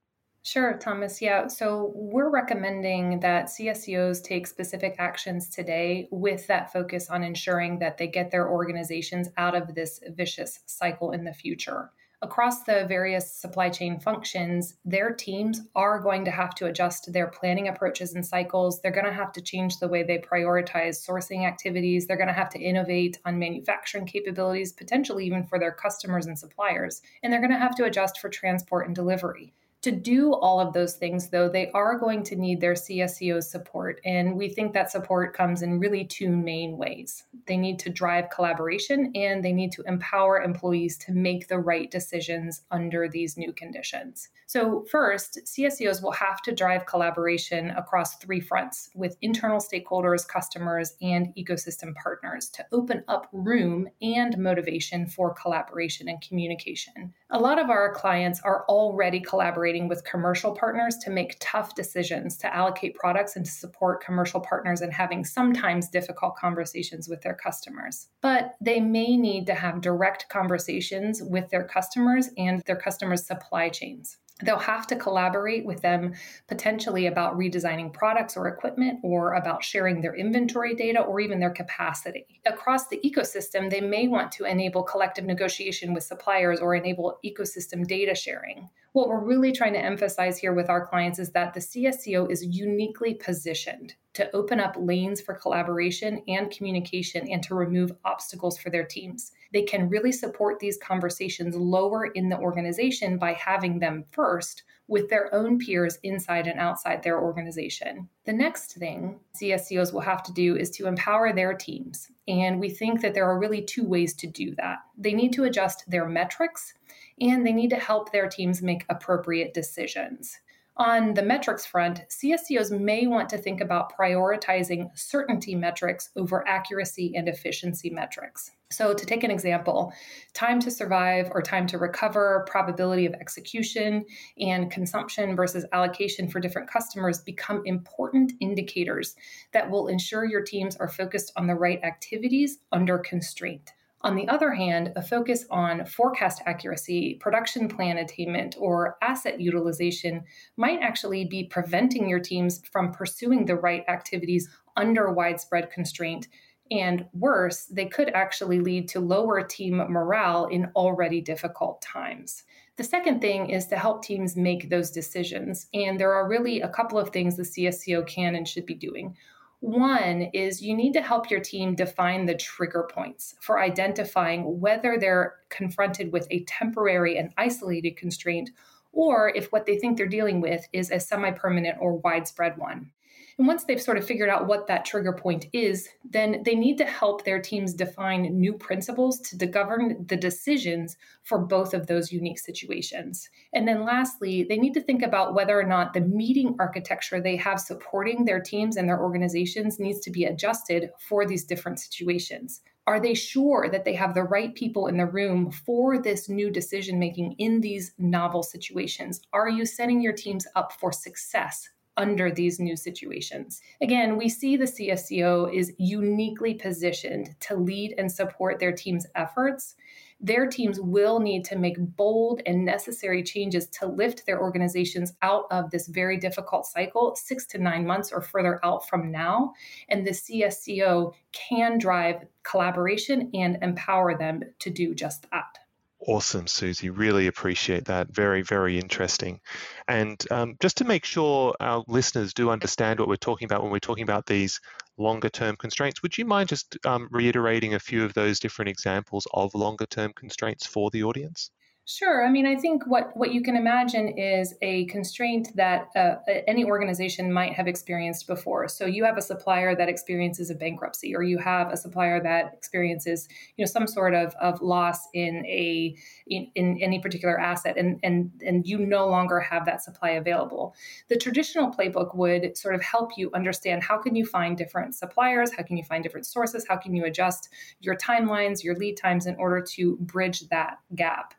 Sure, 0.45 0.77
Thomas. 0.77 1.23
Yeah. 1.23 1.47
So 1.47 1.91
we're 1.95 2.29
recommending 2.29 3.19
that 3.21 3.47
CSCOs 3.47 4.23
take 4.23 4.45
specific 4.45 4.97
actions 4.99 5.49
today 5.49 6.07
with 6.11 6.45
that 6.45 6.71
focus 6.71 7.09
on 7.09 7.23
ensuring 7.23 7.79
that 7.79 7.97
they 7.97 8.05
get 8.05 8.29
their 8.29 8.47
organizations 8.47 9.27
out 9.37 9.55
of 9.55 9.73
this 9.73 9.99
vicious 10.07 10.59
cycle 10.67 11.13
in 11.13 11.23
the 11.23 11.33
future. 11.33 11.89
Across 12.21 12.63
the 12.63 12.85
various 12.87 13.33
supply 13.33 13.69
chain 13.69 13.99
functions, 13.99 14.75
their 14.85 15.11
teams 15.11 15.61
are 15.75 15.99
going 15.99 16.25
to 16.25 16.31
have 16.31 16.55
to 16.55 16.65
adjust 16.65 17.11
their 17.11 17.27
planning 17.27 17.67
approaches 17.67 18.13
and 18.15 18.25
cycles. 18.25 18.81
They're 18.81 18.91
going 18.91 19.05
to 19.05 19.13
have 19.13 19.31
to 19.33 19.41
change 19.41 19.79
the 19.79 19.87
way 19.87 20.03
they 20.03 20.17
prioritize 20.17 21.07
sourcing 21.07 21.45
activities. 21.45 22.07
They're 22.07 22.17
going 22.17 22.27
to 22.27 22.33
have 22.33 22.49
to 22.49 22.59
innovate 22.59 23.19
on 23.25 23.39
manufacturing 23.39 24.05
capabilities, 24.05 24.73
potentially 24.73 25.25
even 25.25 25.43
for 25.43 25.59
their 25.59 25.71
customers 25.71 26.25
and 26.25 26.37
suppliers. 26.37 27.01
And 27.21 27.31
they're 27.31 27.41
going 27.41 27.51
to 27.51 27.57
have 27.57 27.75
to 27.75 27.85
adjust 27.85 28.19
for 28.19 28.29
transport 28.29 28.87
and 28.87 28.95
delivery. 28.95 29.53
To 29.85 29.91
do 29.91 30.33
all 30.33 30.59
of 30.59 30.73
those 30.73 30.95
things, 30.95 31.29
though, 31.29 31.47
they 31.47 31.69
are 31.69 31.99
going 31.99 32.23
to 32.23 32.35
need 32.35 32.59
their 32.59 32.73
CSCO 32.73 33.43
support. 33.43 34.01
And 34.03 34.35
we 34.35 34.49
think 34.49 34.73
that 34.73 34.89
support 34.89 35.37
comes 35.37 35.61
in 35.61 35.79
really 35.79 36.03
two 36.03 36.31
main 36.31 36.75
ways. 36.75 37.23
They 37.45 37.55
need 37.55 37.77
to 37.81 37.91
drive 37.91 38.31
collaboration 38.31 39.11
and 39.13 39.45
they 39.45 39.53
need 39.53 39.71
to 39.73 39.83
empower 39.83 40.41
employees 40.41 40.97
to 41.05 41.11
make 41.11 41.49
the 41.49 41.59
right 41.59 41.91
decisions 41.91 42.63
under 42.71 43.07
these 43.07 43.37
new 43.37 43.53
conditions. 43.53 44.29
So, 44.47 44.85
first, 44.89 45.39
CSCOs 45.45 46.01
will 46.01 46.11
have 46.11 46.41
to 46.43 46.51
drive 46.51 46.85
collaboration 46.85 47.71
across 47.71 48.17
three 48.17 48.39
fronts 48.39 48.89
with 48.95 49.17
internal 49.21 49.59
stakeholders, 49.59 50.27
customers, 50.27 50.93
and 51.01 51.33
ecosystem 51.35 51.93
partners 51.95 52.49
to 52.49 52.65
open 52.71 53.03
up 53.07 53.27
room 53.33 53.87
and 54.01 54.37
motivation 54.37 55.07
for 55.07 55.33
collaboration 55.33 56.07
and 56.07 56.21
communication. 56.21 57.13
A 57.31 57.39
lot 57.39 57.59
of 57.59 57.69
our 57.69 57.93
clients 57.93 58.39
are 58.41 58.65
already 58.69 59.19
collaborating 59.19 59.74
with 59.83 60.03
commercial 60.03 60.53
partners 60.53 60.97
to 61.03 61.09
make 61.09 61.37
tough 61.39 61.75
decisions 61.75 62.37
to 62.37 62.53
allocate 62.53 62.95
products 62.95 63.35
and 63.35 63.45
to 63.45 63.51
support 63.51 64.03
commercial 64.03 64.39
partners 64.39 64.81
and 64.81 64.93
having 64.93 65.23
sometimes 65.23 65.89
difficult 65.89 66.35
conversations 66.37 67.07
with 67.07 67.21
their 67.21 67.35
customers. 67.35 68.07
But 68.21 68.55
they 68.61 68.79
may 68.79 69.17
need 69.17 69.45
to 69.47 69.53
have 69.53 69.81
direct 69.81 70.29
conversations 70.29 71.21
with 71.21 71.49
their 71.49 71.65
customers 71.65 72.29
and 72.37 72.61
their 72.65 72.75
customers' 72.75 73.25
supply 73.25 73.69
chains. 73.69 74.17
They'll 74.43 74.59
have 74.59 74.85
to 74.87 74.97
collaborate 74.97 75.65
with 75.65 75.81
them 75.81 76.13
potentially 76.47 77.07
about 77.07 77.37
redesigning 77.37 77.93
products 77.93 78.35
or 78.35 78.49
equipment 78.49 78.99
or 79.01 79.33
about 79.35 79.63
sharing 79.63 80.01
their 80.01 80.13
inventory 80.13 80.75
data 80.75 80.99
or 80.99 81.21
even 81.21 81.39
their 81.39 81.51
capacity. 81.51 82.41
Across 82.45 82.87
the 82.87 82.99
ecosystem, 82.99 83.69
they 83.69 83.79
may 83.79 84.09
want 84.09 84.33
to 84.33 84.43
enable 84.43 84.83
collective 84.83 85.23
negotiation 85.23 85.93
with 85.93 86.03
suppliers 86.03 86.59
or 86.59 86.75
enable 86.75 87.17
ecosystem 87.23 87.87
data 87.87 88.13
sharing. 88.13 88.69
What 88.91 89.07
we're 89.07 89.23
really 89.23 89.53
trying 89.53 89.73
to 89.73 89.79
emphasize 89.79 90.37
here 90.37 90.53
with 90.53 90.69
our 90.69 90.85
clients 90.85 91.19
is 91.19 91.31
that 91.31 91.53
the 91.53 91.59
CSCO 91.61 92.29
is 92.29 92.43
uniquely 92.43 93.13
positioned 93.13 93.93
to 94.13 94.33
open 94.33 94.59
up 94.59 94.75
lanes 94.77 95.19
for 95.19 95.33
collaboration 95.33 96.21
and 96.27 96.49
communication 96.49 97.29
and 97.29 97.43
to 97.43 97.55
remove 97.55 97.91
obstacles 98.05 98.57
for 98.57 98.69
their 98.69 98.85
teams. 98.85 99.31
They 99.55 99.63
can 99.63 99.87
really 99.87 100.11
support 100.11 100.59
these 100.59 100.77
conversations 100.77 101.55
lower 101.55 102.07
in 102.07 102.27
the 102.27 102.37
organization 102.37 103.17
by 103.17 103.31
having 103.31 103.79
them 103.79 104.03
first 104.11 104.63
with 104.89 105.09
their 105.09 105.33
own 105.33 105.59
peers 105.59 105.97
inside 106.03 106.45
and 106.47 106.59
outside 106.59 107.01
their 107.01 107.21
organization. 107.21 108.09
The 108.25 108.33
next 108.33 108.73
thing 108.73 109.17
CSCOs 109.33 109.93
will 109.93 110.01
have 110.01 110.23
to 110.23 110.33
do 110.33 110.57
is 110.57 110.69
to 110.71 110.87
empower 110.87 111.31
their 111.31 111.53
teams. 111.53 112.11
And 112.27 112.59
we 112.59 112.69
think 112.69 112.99
that 112.99 113.13
there 113.13 113.29
are 113.29 113.39
really 113.39 113.61
two 113.61 113.87
ways 113.87 114.13
to 114.15 114.27
do 114.27 114.53
that. 114.55 114.79
They 114.97 115.13
need 115.13 115.31
to 115.31 115.45
adjust 115.45 115.89
their 115.89 116.05
metrics 116.05 116.73
and 117.21 117.47
they 117.47 117.53
need 117.53 117.69
to 117.69 117.77
help 117.77 118.11
their 118.11 118.27
teams 118.27 118.61
make 118.61 118.83
appropriate 118.89 119.53
decisions. 119.53 120.37
On 120.77 121.13
the 121.13 121.23
metrics 121.23 121.65
front, 121.65 122.01
CSCOs 122.09 122.77
may 122.77 123.07
want 123.07 123.29
to 123.29 123.37
think 123.37 123.61
about 123.61 123.97
prioritizing 123.97 124.89
certainty 124.93 125.55
metrics 125.55 126.09
over 126.17 126.45
accuracy 126.45 127.13
and 127.15 127.29
efficiency 127.29 127.89
metrics. 127.89 128.51
So, 128.71 128.93
to 128.93 129.05
take 129.05 129.23
an 129.23 129.31
example, 129.31 129.93
time 130.33 130.59
to 130.59 130.69
survive 130.69 131.29
or 131.31 131.41
time 131.41 131.65
to 131.67 131.77
recover, 131.77 132.45
probability 132.49 133.05
of 133.05 133.13
execution, 133.13 134.03
and 134.37 134.69
consumption 134.69 135.33
versus 135.37 135.65
allocation 135.71 136.27
for 136.27 136.41
different 136.41 136.69
customers 136.69 137.19
become 137.19 137.61
important 137.63 138.33
indicators 138.41 139.15
that 139.53 139.69
will 139.69 139.87
ensure 139.87 140.25
your 140.25 140.43
teams 140.43 140.75
are 140.75 140.89
focused 140.89 141.31
on 141.37 141.47
the 141.47 141.55
right 141.55 141.81
activities 141.83 142.57
under 142.73 142.97
constraint. 142.97 143.71
On 144.01 144.15
the 144.15 144.27
other 144.27 144.51
hand, 144.51 144.91
a 144.95 145.01
focus 145.01 145.45
on 145.49 145.85
forecast 145.85 146.41
accuracy, 146.45 147.15
production 147.19 147.67
plan 147.67 147.97
attainment, 147.97 148.55
or 148.59 148.97
asset 149.01 149.39
utilization 149.39 150.23
might 150.57 150.81
actually 150.81 151.25
be 151.25 151.45
preventing 151.45 152.07
your 152.07 152.19
teams 152.19 152.61
from 152.71 152.91
pursuing 152.91 153.45
the 153.45 153.55
right 153.55 153.83
activities 153.87 154.47
under 154.75 155.11
widespread 155.11 155.71
constraint. 155.71 156.27
And 156.71 157.05
worse, 157.13 157.65
they 157.65 157.85
could 157.85 158.09
actually 158.09 158.59
lead 158.59 158.87
to 158.89 158.99
lower 158.99 159.41
team 159.41 159.77
morale 159.77 160.45
in 160.45 160.71
already 160.75 161.21
difficult 161.21 161.81
times. 161.81 162.43
The 162.77 162.83
second 162.83 163.21
thing 163.21 163.49
is 163.49 163.67
to 163.67 163.77
help 163.77 164.03
teams 164.03 164.35
make 164.35 164.69
those 164.69 164.91
decisions. 164.91 165.67
And 165.73 165.99
there 165.99 166.13
are 166.13 166.27
really 166.27 166.61
a 166.61 166.69
couple 166.69 166.99
of 166.99 167.09
things 167.09 167.37
the 167.37 167.43
CSCO 167.43 168.05
can 168.05 168.35
and 168.35 168.47
should 168.47 168.65
be 168.65 168.73
doing. 168.73 169.15
One 169.59 170.29
is 170.33 170.61
you 170.61 170.75
need 170.75 170.93
to 170.93 171.01
help 171.01 171.29
your 171.29 171.39
team 171.39 171.75
define 171.75 172.25
the 172.25 172.35
trigger 172.35 172.87
points 172.91 173.35
for 173.41 173.59
identifying 173.59 174.59
whether 174.59 174.97
they're 174.97 175.35
confronted 175.49 176.11
with 176.11 176.27
a 176.29 176.43
temporary 176.43 177.17
and 177.17 177.33
isolated 177.37 177.97
constraint 177.97 178.51
or 178.91 179.29
if 179.35 179.51
what 179.51 179.65
they 179.65 179.77
think 179.77 179.97
they're 179.97 180.07
dealing 180.07 180.41
with 180.41 180.67
is 180.71 180.89
a 180.91 180.99
semi 180.99 181.31
permanent 181.31 181.77
or 181.79 181.95
widespread 181.97 182.57
one. 182.57 182.91
And 183.37 183.47
once 183.47 183.65
they've 183.65 183.81
sort 183.81 183.97
of 183.97 184.05
figured 184.05 184.29
out 184.29 184.47
what 184.47 184.67
that 184.67 184.85
trigger 184.85 185.11
point 185.11 185.47
is, 185.51 185.89
then 186.09 186.41
they 186.45 186.55
need 186.55 186.77
to 186.77 186.85
help 186.85 187.25
their 187.25 187.41
teams 187.41 187.73
define 187.73 188.39
new 188.39 188.53
principles 188.53 189.19
to 189.19 189.45
govern 189.45 190.05
the 190.07 190.15
decisions 190.15 190.95
for 191.23 191.39
both 191.39 191.73
of 191.73 191.87
those 191.87 192.13
unique 192.13 192.39
situations. 192.39 193.29
And 193.53 193.67
then 193.67 193.83
lastly, 193.83 194.45
they 194.47 194.57
need 194.57 194.73
to 194.75 194.81
think 194.81 195.01
about 195.01 195.33
whether 195.33 195.59
or 195.59 195.65
not 195.65 195.93
the 195.93 195.99
meeting 195.99 196.55
architecture 196.59 197.19
they 197.19 197.35
have 197.35 197.59
supporting 197.59 198.23
their 198.23 198.39
teams 198.39 198.77
and 198.77 198.87
their 198.87 199.01
organizations 199.01 199.79
needs 199.79 199.99
to 200.01 200.11
be 200.11 200.23
adjusted 200.23 200.91
for 200.97 201.25
these 201.25 201.43
different 201.43 201.79
situations. 201.81 202.61
Are 202.87 202.99
they 203.01 203.15
sure 203.15 203.67
that 203.69 203.83
they 203.83 203.95
have 203.95 204.13
the 204.13 204.23
right 204.23 204.53
people 204.53 204.87
in 204.87 204.97
the 204.97 205.07
room 205.07 205.51
for 205.51 205.97
this 205.97 206.29
new 206.29 206.51
decision 206.51 206.99
making 206.99 207.33
in 207.39 207.59
these 207.59 207.91
novel 207.97 208.43
situations? 208.43 209.19
Are 209.33 209.49
you 209.49 209.65
setting 209.65 210.01
your 210.01 210.13
teams 210.13 210.47
up 210.55 210.71
for 210.71 210.91
success 210.91 211.67
under 211.97 212.31
these 212.31 212.59
new 212.59 212.75
situations. 212.75 213.61
Again, 213.81 214.17
we 214.17 214.29
see 214.29 214.57
the 214.57 214.65
CSCO 214.65 215.53
is 215.53 215.73
uniquely 215.77 216.53
positioned 216.53 217.35
to 217.41 217.55
lead 217.55 217.95
and 217.97 218.11
support 218.11 218.59
their 218.59 218.73
team's 218.73 219.07
efforts. 219.15 219.75
Their 220.21 220.47
teams 220.47 220.79
will 220.79 221.19
need 221.19 221.43
to 221.45 221.57
make 221.57 221.75
bold 221.77 222.41
and 222.45 222.65
necessary 222.65 223.21
changes 223.21 223.67
to 223.67 223.87
lift 223.87 224.25
their 224.25 224.41
organizations 224.41 225.13
out 225.21 225.45
of 225.51 225.71
this 225.71 225.87
very 225.87 226.17
difficult 226.17 226.65
cycle, 226.65 227.15
six 227.15 227.45
to 227.47 227.57
nine 227.57 227.85
months 227.85 228.11
or 228.11 228.21
further 228.21 228.59
out 228.63 228.87
from 228.87 229.11
now. 229.11 229.53
And 229.89 230.05
the 230.05 230.11
CSCO 230.11 231.13
can 231.31 231.77
drive 231.77 232.25
collaboration 232.43 233.29
and 233.33 233.57
empower 233.61 234.17
them 234.17 234.41
to 234.59 234.69
do 234.69 234.95
just 234.95 235.29
that. 235.31 235.59
Awesome, 236.07 236.45
Suzie. 236.45 236.89
Really 236.95 237.27
appreciate 237.27 237.85
that. 237.85 238.07
Very, 238.09 238.41
very 238.43 238.79
interesting. 238.79 239.41
And 239.89 240.23
um, 240.31 240.55
just 240.61 240.77
to 240.77 240.85
make 240.85 241.03
sure 241.03 241.53
our 241.59 241.83
listeners 241.87 242.33
do 242.33 242.49
understand 242.49 242.99
what 242.99 243.09
we're 243.09 243.15
talking 243.17 243.45
about 243.45 243.61
when 243.61 243.71
we're 243.71 243.79
talking 243.79 244.03
about 244.03 244.25
these 244.25 244.59
longer 244.97 245.29
term 245.29 245.55
constraints, 245.57 246.01
would 246.01 246.17
you 246.17 246.23
mind 246.25 246.47
just 246.49 246.77
um, 246.85 247.09
reiterating 247.11 247.73
a 247.73 247.79
few 247.79 248.05
of 248.05 248.13
those 248.13 248.39
different 248.39 248.69
examples 248.69 249.27
of 249.33 249.53
longer 249.53 249.85
term 249.85 250.13
constraints 250.15 250.65
for 250.65 250.89
the 250.91 251.03
audience? 251.03 251.51
Sure. 251.87 252.25
I 252.25 252.31
mean, 252.31 252.47
I 252.47 252.55
think 252.55 252.87
what, 252.87 253.15
what 253.15 253.31
you 253.31 253.43
can 253.43 253.55
imagine 253.55 254.17
is 254.17 254.55
a 254.63 254.85
constraint 254.85 255.49
that 255.55 255.89
uh, 255.95 256.15
any 256.47 256.65
organization 256.65 257.31
might 257.31 257.53
have 257.53 257.67
experienced 257.67 258.25
before. 258.25 258.67
So 258.67 258.87
you 258.87 259.03
have 259.03 259.19
a 259.19 259.21
supplier 259.21 259.75
that 259.75 259.87
experiences 259.87 260.49
a 260.49 260.55
bankruptcy, 260.55 261.15
or 261.15 261.21
you 261.21 261.37
have 261.37 261.71
a 261.71 261.77
supplier 261.77 262.19
that 262.23 262.53
experiences, 262.53 263.27
you 263.55 263.63
know, 263.63 263.69
some 263.69 263.85
sort 263.85 264.15
of, 264.15 264.33
of 264.41 264.63
loss 264.63 264.97
in 265.13 265.45
a 265.45 265.95
in, 266.25 266.49
in 266.55 266.79
any 266.81 266.97
particular 266.97 267.39
asset, 267.39 267.77
and 267.77 267.99
and 268.01 268.31
and 268.43 268.65
you 268.65 268.79
no 268.79 269.07
longer 269.07 269.39
have 269.39 269.65
that 269.65 269.83
supply 269.83 270.09
available. 270.09 270.73
The 271.09 271.17
traditional 271.17 271.69
playbook 271.71 272.15
would 272.15 272.57
sort 272.57 272.73
of 272.73 272.81
help 272.81 273.11
you 273.15 273.29
understand 273.35 273.83
how 273.83 273.99
can 273.99 274.15
you 274.15 274.25
find 274.25 274.57
different 274.57 274.95
suppliers, 274.95 275.51
how 275.55 275.61
can 275.61 275.77
you 275.77 275.83
find 275.83 276.01
different 276.01 276.25
sources, 276.25 276.65
how 276.67 276.77
can 276.77 276.95
you 276.95 277.05
adjust 277.05 277.49
your 277.79 277.95
timelines, 277.95 278.63
your 278.63 278.75
lead 278.75 278.97
times 278.97 279.27
in 279.27 279.35
order 279.35 279.61
to 279.75 279.97
bridge 279.97 280.49
that 280.49 280.77
gap. 280.95 281.35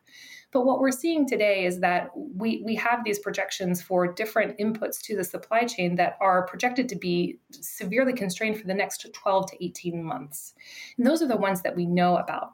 But 0.51 0.65
what 0.65 0.79
we're 0.79 0.91
seeing 0.91 1.27
today 1.27 1.65
is 1.65 1.79
that 1.81 2.09
we, 2.15 2.61
we 2.65 2.75
have 2.75 3.03
these 3.03 3.19
projections 3.19 3.81
for 3.81 4.13
different 4.13 4.57
inputs 4.57 5.01
to 5.01 5.15
the 5.15 5.23
supply 5.23 5.65
chain 5.65 5.95
that 5.95 6.17
are 6.21 6.47
projected 6.47 6.87
to 6.89 6.95
be 6.95 7.39
severely 7.51 8.13
constrained 8.13 8.59
for 8.59 8.67
the 8.67 8.73
next 8.73 9.05
12 9.13 9.51
to 9.51 9.65
18 9.65 10.01
months. 10.01 10.53
And 10.97 11.05
those 11.05 11.21
are 11.21 11.27
the 11.27 11.35
ones 11.35 11.61
that 11.63 11.75
we 11.75 11.85
know 11.85 12.17
about 12.17 12.53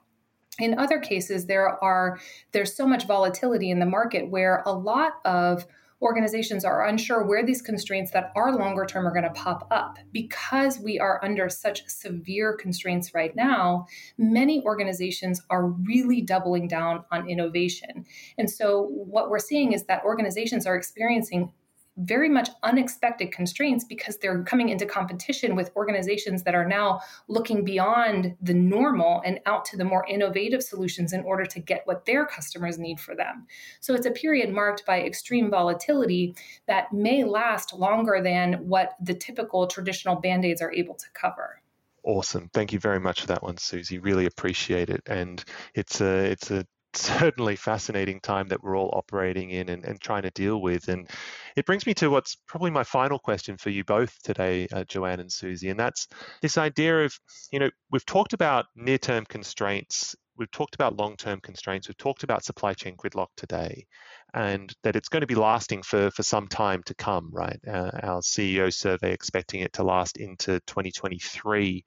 in 0.59 0.77
other 0.77 0.99
cases 0.99 1.45
there 1.45 1.83
are 1.83 2.19
there's 2.51 2.75
so 2.75 2.85
much 2.85 3.07
volatility 3.07 3.71
in 3.71 3.79
the 3.79 3.85
market 3.85 4.29
where 4.29 4.61
a 4.65 4.71
lot 4.71 5.13
of 5.25 5.65
organizations 6.03 6.65
are 6.65 6.85
unsure 6.85 7.25
where 7.25 7.45
these 7.45 7.61
constraints 7.61 8.11
that 8.11 8.31
are 8.35 8.53
longer 8.55 8.85
term 8.85 9.07
are 9.07 9.11
going 9.11 9.23
to 9.23 9.29
pop 9.31 9.67
up. 9.71 9.97
Because 10.11 10.79
we 10.79 10.99
are 10.99 11.23
under 11.23 11.49
such 11.49 11.87
severe 11.87 12.55
constraints 12.55 13.13
right 13.13 13.35
now, 13.35 13.87
many 14.17 14.61
organizations 14.63 15.41
are 15.49 15.67
really 15.67 16.21
doubling 16.21 16.67
down 16.67 17.03
on 17.11 17.29
innovation. 17.29 18.05
And 18.37 18.49
so, 18.49 18.83
what 18.83 19.29
we're 19.29 19.39
seeing 19.39 19.71
is 19.71 19.85
that 19.85 20.03
organizations 20.03 20.67
are 20.67 20.75
experiencing 20.75 21.51
very 21.97 22.29
much 22.29 22.49
unexpected 22.63 23.31
constraints 23.31 23.83
because 23.83 24.17
they're 24.17 24.43
coming 24.43 24.69
into 24.69 24.85
competition 24.85 25.55
with 25.55 25.71
organizations 25.75 26.43
that 26.43 26.55
are 26.55 26.67
now 26.67 26.99
looking 27.27 27.63
beyond 27.63 28.35
the 28.41 28.53
normal 28.53 29.21
and 29.25 29.39
out 29.45 29.63
to 29.65 29.77
the 29.77 29.85
more 29.85 30.05
innovative 30.07 30.63
solutions 30.63 31.13
in 31.13 31.21
order 31.21 31.45
to 31.45 31.59
get 31.59 31.81
what 31.85 32.05
their 32.05 32.25
customers 32.25 32.79
need 32.79 32.99
for 32.99 33.15
them. 33.15 33.45
So 33.79 33.93
it's 33.93 34.07
a 34.07 34.11
period 34.11 34.51
marked 34.51 34.85
by 34.85 35.01
extreme 35.01 35.49
volatility 35.51 36.35
that 36.67 36.91
may 36.91 37.23
last 37.23 37.73
longer 37.73 38.21
than 38.23 38.53
what 38.67 38.93
the 39.01 39.13
typical 39.13 39.67
traditional 39.67 40.15
band 40.15 40.45
aids 40.45 40.61
are 40.61 40.73
able 40.73 40.95
to 40.95 41.05
cover. 41.13 41.61
Awesome. 42.03 42.49
Thank 42.53 42.73
you 42.73 42.79
very 42.79 42.99
much 42.99 43.21
for 43.21 43.27
that 43.27 43.43
one, 43.43 43.55
Suzie. 43.55 44.03
Really 44.03 44.25
appreciate 44.25 44.89
it. 44.89 45.01
And 45.05 45.43
it's 45.73 46.01
a 46.01 46.31
it's 46.31 46.51
a 46.51 46.65
certainly 46.95 47.55
fascinating 47.55 48.19
time 48.19 48.47
that 48.47 48.63
we're 48.63 48.77
all 48.77 48.91
operating 48.93 49.51
in 49.51 49.69
and, 49.69 49.83
and 49.85 49.99
trying 50.01 50.23
to 50.23 50.31
deal 50.31 50.61
with. 50.61 50.87
And 50.87 51.09
it 51.55 51.65
brings 51.65 51.85
me 51.85 51.93
to 51.95 52.09
what's 52.09 52.37
probably 52.47 52.71
my 52.71 52.83
final 52.83 53.19
question 53.19 53.57
for 53.57 53.69
you 53.69 53.83
both 53.83 54.13
today, 54.23 54.67
uh, 54.71 54.83
Joanne 54.85 55.19
and 55.19 55.29
Suzie, 55.29 55.71
and 55.71 55.79
that's 55.79 56.07
this 56.41 56.57
idea 56.57 57.05
of, 57.05 57.13
you 57.51 57.59
know, 57.59 57.69
we've 57.91 58.05
talked 58.05 58.33
about 58.33 58.65
near 58.75 58.97
term 58.97 59.25
constraints, 59.25 60.15
we've 60.37 60.51
talked 60.51 60.75
about 60.75 60.97
long 60.97 61.15
term 61.15 61.39
constraints, 61.41 61.87
we've 61.87 61.97
talked 61.97 62.23
about 62.23 62.43
supply 62.43 62.73
chain 62.73 62.95
gridlock 62.95 63.27
today, 63.37 63.85
and 64.33 64.73
that 64.83 64.95
it's 64.95 65.09
going 65.09 65.21
to 65.21 65.27
be 65.27 65.35
lasting 65.35 65.83
for, 65.83 66.09
for 66.11 66.23
some 66.23 66.47
time 66.47 66.81
to 66.85 66.95
come, 66.95 67.29
right? 67.31 67.59
Uh, 67.67 67.91
our 68.01 68.21
CEO 68.21 68.73
survey 68.73 69.11
expecting 69.11 69.61
it 69.61 69.73
to 69.73 69.83
last 69.83 70.17
into 70.17 70.59
2023 70.67 71.83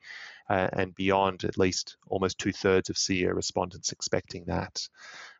uh, 0.49 0.69
and 0.73 0.95
beyond, 0.95 1.45
at 1.45 1.59
least 1.59 1.97
almost 2.09 2.39
two 2.39 2.53
thirds 2.53 2.91
of 2.91 2.97
CEO 2.97 3.35
respondents 3.35 3.93
expecting 3.93 4.45
that. 4.47 4.87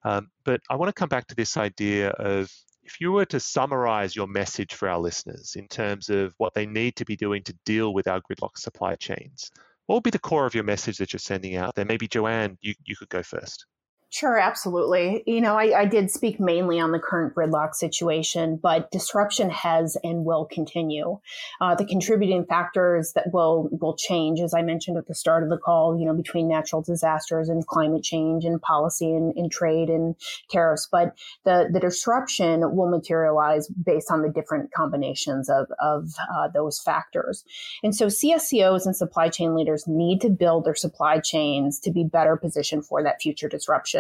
Um, 0.05 0.29
but 0.45 0.61
I 0.71 0.77
want 0.77 0.89
to 0.89 0.99
come 0.99 1.09
back 1.09 1.27
to 1.29 1.35
this 1.35 1.57
idea 1.57 2.11
of 2.11 2.51
if 2.83 3.01
you 3.01 3.13
were 3.13 3.25
to 3.27 3.41
summarize 3.41 4.15
your 4.15 4.29
message 4.29 4.75
for 4.75 4.89
our 4.89 4.99
listeners 4.99 5.57
in 5.57 5.67
terms 5.67 6.09
of 6.09 6.33
what 6.39 6.55
they 6.55 6.67
need 6.67 6.97
to 6.97 7.05
be 7.05 7.17
doing 7.17 7.43
to 7.43 7.57
deal 7.65 7.93
with 7.93 8.07
our 8.07 8.21
gridlock 8.21 8.57
supply 8.57 8.95
chains, 8.95 9.51
what 9.87 9.97
would 9.97 10.05
be 10.05 10.11
the 10.11 10.19
core 10.19 10.47
of 10.47 10.55
your 10.55 10.65
message 10.65 10.99
that 10.99 11.13
you're 11.13 11.19
sending 11.19 11.57
out 11.57 11.75
there? 11.75 11.85
Maybe 11.85 12.09
Joanne, 12.09 12.59
you, 12.61 12.75
you 12.85 12.97
could 12.97 13.09
go 13.09 13.23
first. 13.23 13.67
Sure, 14.09 14.39
absolutely. 14.39 15.25
You 15.27 15.41
know, 15.41 15.59
I, 15.59 15.81
I, 15.81 15.85
did 15.85 16.13
speak 16.13 16.39
mainly 16.39 16.79
on 16.79 16.93
the 16.93 16.99
current 17.01 17.35
gridlock 17.35 17.75
situation, 17.75 18.57
but 18.57 18.89
disruption 18.93 19.51
has 19.51 19.97
and 20.05 20.25
will 20.25 20.45
continue. 20.45 21.19
Uh, 21.61 21.75
the 21.75 21.85
contributing 21.85 22.47
factors 22.47 23.13
that 23.15 23.33
will 23.33 23.69
will 23.73 23.97
change, 23.97 24.41
as 24.41 24.55
I 24.55 24.63
mentioned 24.63 24.97
at 24.97 25.09
the 25.09 25.15
start 25.15 25.43
of 25.43 25.51
the 25.51 25.59
call, 25.59 25.99
you 25.99 26.07
know, 26.07 26.15
between 26.15 26.47
natural 26.47 26.83
disasters 26.83 27.49
and 27.49 27.67
climate 27.67 28.05
change 28.05 28.45
and 28.45 28.63
policy 28.63 29.11
and, 29.11 29.37
and 29.37 29.51
trade 29.51 29.91
and 29.91 30.15
tariffs. 30.51 30.89
But 30.91 31.17
the 31.45 31.69
the 31.73 31.81
disruption 31.81 32.77
will 32.77 32.89
materialize 32.89 33.67
based 33.69 34.13
on 34.13 34.23
the 34.23 34.31
different 34.31 34.73
combinations 34.73 35.51
of 35.51 35.67
of 35.83 36.11
uh, 36.33 36.47
those 36.55 36.79
factors. 36.79 37.45
And 37.83 37.95
so, 37.95 38.07
CSCOs 38.07 38.87
and 38.87 38.95
supply 38.95 39.31
chain 39.31 39.57
leaders 39.57 39.89
need 39.89 40.21
to 40.21 40.31
build 40.31 40.65
their 40.65 40.77
supply 40.77 41.19
chains 41.19 41.81
to 41.81 41.91
be 41.91 42.05
better 42.05 42.37
positioned 42.37 42.87
for 42.87 43.03
that 43.03 43.21
future 43.21 43.49
disruption. 43.49 43.96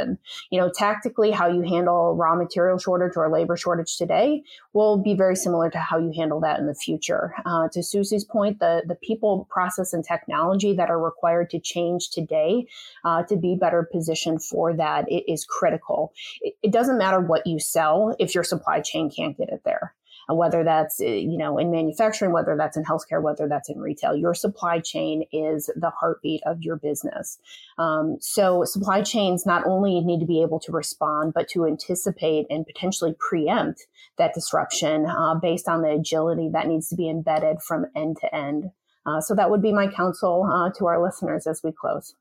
You 0.51 0.61
know, 0.61 0.71
tactically, 0.71 1.31
how 1.31 1.49
you 1.49 1.63
handle 1.63 2.15
raw 2.15 2.35
material 2.35 2.79
shortage 2.79 3.17
or 3.17 3.31
labor 3.31 3.57
shortage 3.57 3.97
today 3.97 4.43
will 4.73 4.97
be 4.97 5.15
very 5.15 5.37
similar 5.37 5.71
to 5.71 5.79
how 5.79 5.99
you 5.99 6.13
handle 6.15 6.41
that 6.41 6.59
in 6.59 6.67
the 6.67 6.75
future. 6.75 7.35
Uh, 7.45 7.69
to 7.73 7.81
Suzie's 7.81 8.25
point, 8.25 8.61
the, 8.61 8.83
the 8.87 8.95
people, 8.95 9.47
process, 9.51 9.93
and 9.93 10.05
technology 10.05 10.73
that 10.75 10.91
are 10.91 11.01
required 11.01 11.51
to 11.51 11.59
change 11.59 12.11
today 12.11 12.67
uh, 13.05 13.23
to 13.25 13.37
be 13.37 13.57
better 13.57 13.89
positioned 13.91 14.43
for 14.43 14.75
that 14.75 15.07
is 15.11 15.45
critical. 15.45 16.13
It, 16.41 16.55
it 16.63 16.73
doesn't 16.73 16.99
matter 16.99 17.21
what 17.21 17.47
you 17.47 17.59
sell 17.59 18.15
if 18.19 18.35
your 18.35 18.45
supply 18.45 18.81
chain 18.81 19.11
can't 19.11 19.37
get 19.37 19.49
it 19.49 19.63
there 19.65 19.96
whether 20.29 20.65
that's 20.65 21.01
eh, 21.01 21.15
you 21.15 21.39
know 21.39 21.59
in 21.59 21.71
manufacturing, 21.71 22.33
whether 22.33 22.57
that's 22.57 22.77
in 22.77 22.85
healthcare, 22.85 23.23
whether 23.23 23.49
that's 23.49 23.69
in 23.69 23.79
retail. 23.79 24.17
Your 24.17 24.35
supply 24.35 24.81
chain 24.81 25.25
is 25.33 25.71
the 25.77 25.91
heartbeat 25.91 26.43
of 26.47 26.63
your 26.63 26.77
business. 26.77 27.39
Um, 27.79 28.17
so 28.21 28.65
supply 28.65 29.03
chains 29.03 29.47
not 29.47 29.67
only 29.67 30.01
need 30.01 30.21
to 30.21 30.27
be 30.27 30.43
able 30.43 30.61
to 30.61 30.73
respond, 30.73 31.35
but 31.35 31.49
to 31.51 31.67
anticipate 31.67 32.47
and 32.51 32.67
potentially 32.67 33.15
preempt 33.19 33.87
that 34.19 34.35
disruption 34.35 35.07
uh, 35.07 35.35
based 35.35 35.69
on 35.69 35.83
the 35.83 35.91
agility 35.91 36.49
that 36.53 36.67
needs 36.67 36.89
to 36.89 36.97
be 36.97 37.09
embedded 37.09 37.63
from 37.63 37.87
end 37.95 38.19
to 38.21 38.35
end. 38.35 38.71
Uh, 39.05 39.21
so 39.21 39.35
that 39.35 39.51
would 39.51 39.63
be 39.63 39.73
my 39.73 39.87
counsel 39.87 40.45
uh, 40.45 40.71
to 40.77 40.87
our 40.87 41.01
listeners 41.01 41.47
as 41.47 41.63
we 41.63 41.71
close. 41.71 42.15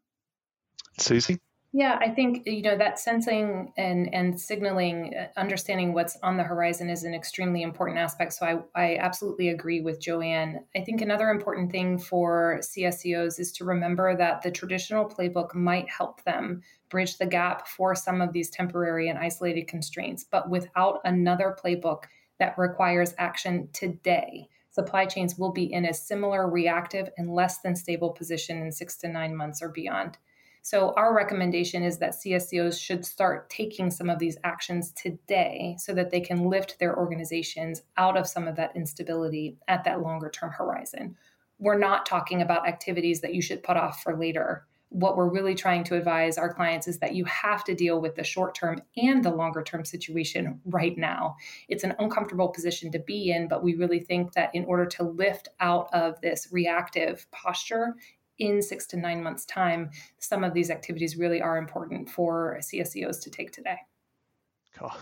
Suzie? 1.00 1.40
Yeah, 1.78 1.98
I 2.00 2.10
think 2.10 2.44
you 2.48 2.62
know 2.62 2.78
that 2.78 3.00
sensing 3.00 3.74
and 3.76 4.14
and 4.14 4.40
signaling, 4.40 5.14
uh, 5.14 5.28
understanding 5.38 5.92
what's 5.92 6.16
on 6.24 6.38
the 6.38 6.44
horizon 6.44 6.90
is 6.90 7.04
an 7.04 7.14
extremely 7.14 7.64
important 7.64 7.98
aspect. 8.00 8.32
So 8.32 8.46
I 8.76 8.82
I 8.82 8.96
absolutely 8.96 9.50
agree 9.50 9.82
with 9.82 10.00
Joanne. 10.00 10.62
I 10.74 10.80
think 10.86 11.02
another 11.02 11.28
important 11.28 11.74
thing 11.74 12.00
for 12.00 12.60
CSCOs 12.62 13.42
is 13.42 13.52
to 13.54 13.66
remember 13.66 14.16
that 14.16 14.42
the 14.42 14.52
traditional 14.52 15.04
playbook 15.04 15.54
might 15.54 15.90
help 15.90 16.24
them 16.24 16.62
bridge 16.90 17.18
the 17.18 17.26
gap 17.26 17.68
for 17.68 17.94
some 17.94 18.22
of 18.22 18.32
these 18.32 18.50
temporary 18.50 19.10
and 19.10 19.20
isolated 19.20 19.68
constraints, 19.68 20.24
but 20.24 20.50
without 20.50 21.02
another 21.04 21.58
playbook 21.62 22.04
that 22.40 22.58
requires 22.58 23.14
action 23.18 23.68
today 23.74 24.48
supply 24.72 25.06
chains 25.06 25.38
will 25.38 25.52
be 25.52 25.72
in 25.72 25.86
a 25.86 25.94
similar 25.94 26.50
reactive 26.50 27.10
and 27.18 27.34
less 27.34 27.60
than 27.60 27.76
stable 27.76 28.12
position 28.12 28.62
in 28.62 28.72
six 28.72 28.96
to 28.98 29.08
nine 29.10 29.36
months 29.36 29.62
or 29.62 29.70
beyond. 29.70 30.18
So, 30.66 30.96
our 30.98 31.16
recommendation 31.16 31.84
is 31.84 32.00
that 32.00 32.16
CSCOs 32.16 32.82
should 32.82 33.06
start 33.06 33.52
taking 33.52 33.92
some 33.92 34.10
of 34.10 34.18
these 34.18 34.36
actions 34.44 34.92
today 34.94 35.76
so 35.78 35.94
that 35.94 36.10
they 36.10 36.22
can 36.22 36.50
lift 36.50 36.80
their 36.80 36.98
organizations 36.98 37.84
out 37.98 38.18
of 38.18 38.26
some 38.26 38.48
of 38.48 38.56
that 38.56 38.76
instability 38.76 39.60
at 39.68 39.84
that 39.84 40.02
longer 40.02 40.28
term 40.28 40.50
horizon. 40.50 41.18
We're 41.60 41.78
not 41.78 42.08
talking 42.08 42.42
about 42.42 42.68
activities 42.68 43.22
that 43.22 43.36
you 43.36 43.44
should 43.44 43.62
put 43.62 43.78
off 43.78 44.02
for 44.02 44.18
later. 44.18 44.66
What 44.90 45.16
we're 45.16 45.30
really 45.30 45.54
trying 45.54 45.84
to 45.84 45.98
advise 45.98 46.40
our 46.40 46.52
clients 46.52 46.88
is 46.88 46.98
that 46.98 47.14
you 47.14 47.26
have 47.26 47.64
to 47.66 47.76
deal 47.76 48.02
with 48.02 48.16
the 48.16 48.24
short 48.24 48.56
term 48.56 48.82
and 48.98 49.24
the 49.24 49.36
longer 49.36 49.62
term 49.62 49.86
situation 49.86 50.60
right 50.66 50.98
now. 50.98 51.36
It's 51.68 51.84
an 51.84 51.94
uncomfortable 52.00 52.48
position 52.48 52.92
to 52.94 53.00
be 53.00 53.30
in, 53.30 53.48
but 53.48 53.62
we 53.62 53.76
really 53.76 54.00
think 54.00 54.34
that 54.34 54.50
in 54.56 54.66
order 54.66 54.88
to 54.88 55.04
lift 55.04 55.48
out 55.60 55.94
of 55.94 56.20
this 56.22 56.48
reactive 56.52 57.28
posture 57.30 57.94
in 58.40 58.62
six 58.62 58.86
to 58.88 58.98
nine 58.98 59.24
months' 59.24 59.46
time, 59.46 59.92
some 60.20 60.44
of 60.44 60.54
these 60.54 60.70
activities 60.70 61.18
really 61.18 61.42
are 61.42 61.58
important 61.58 62.10
for 62.10 62.60
CSCOs 62.62 63.22
to 63.24 63.30
take 63.30 63.52
today. 63.52 63.78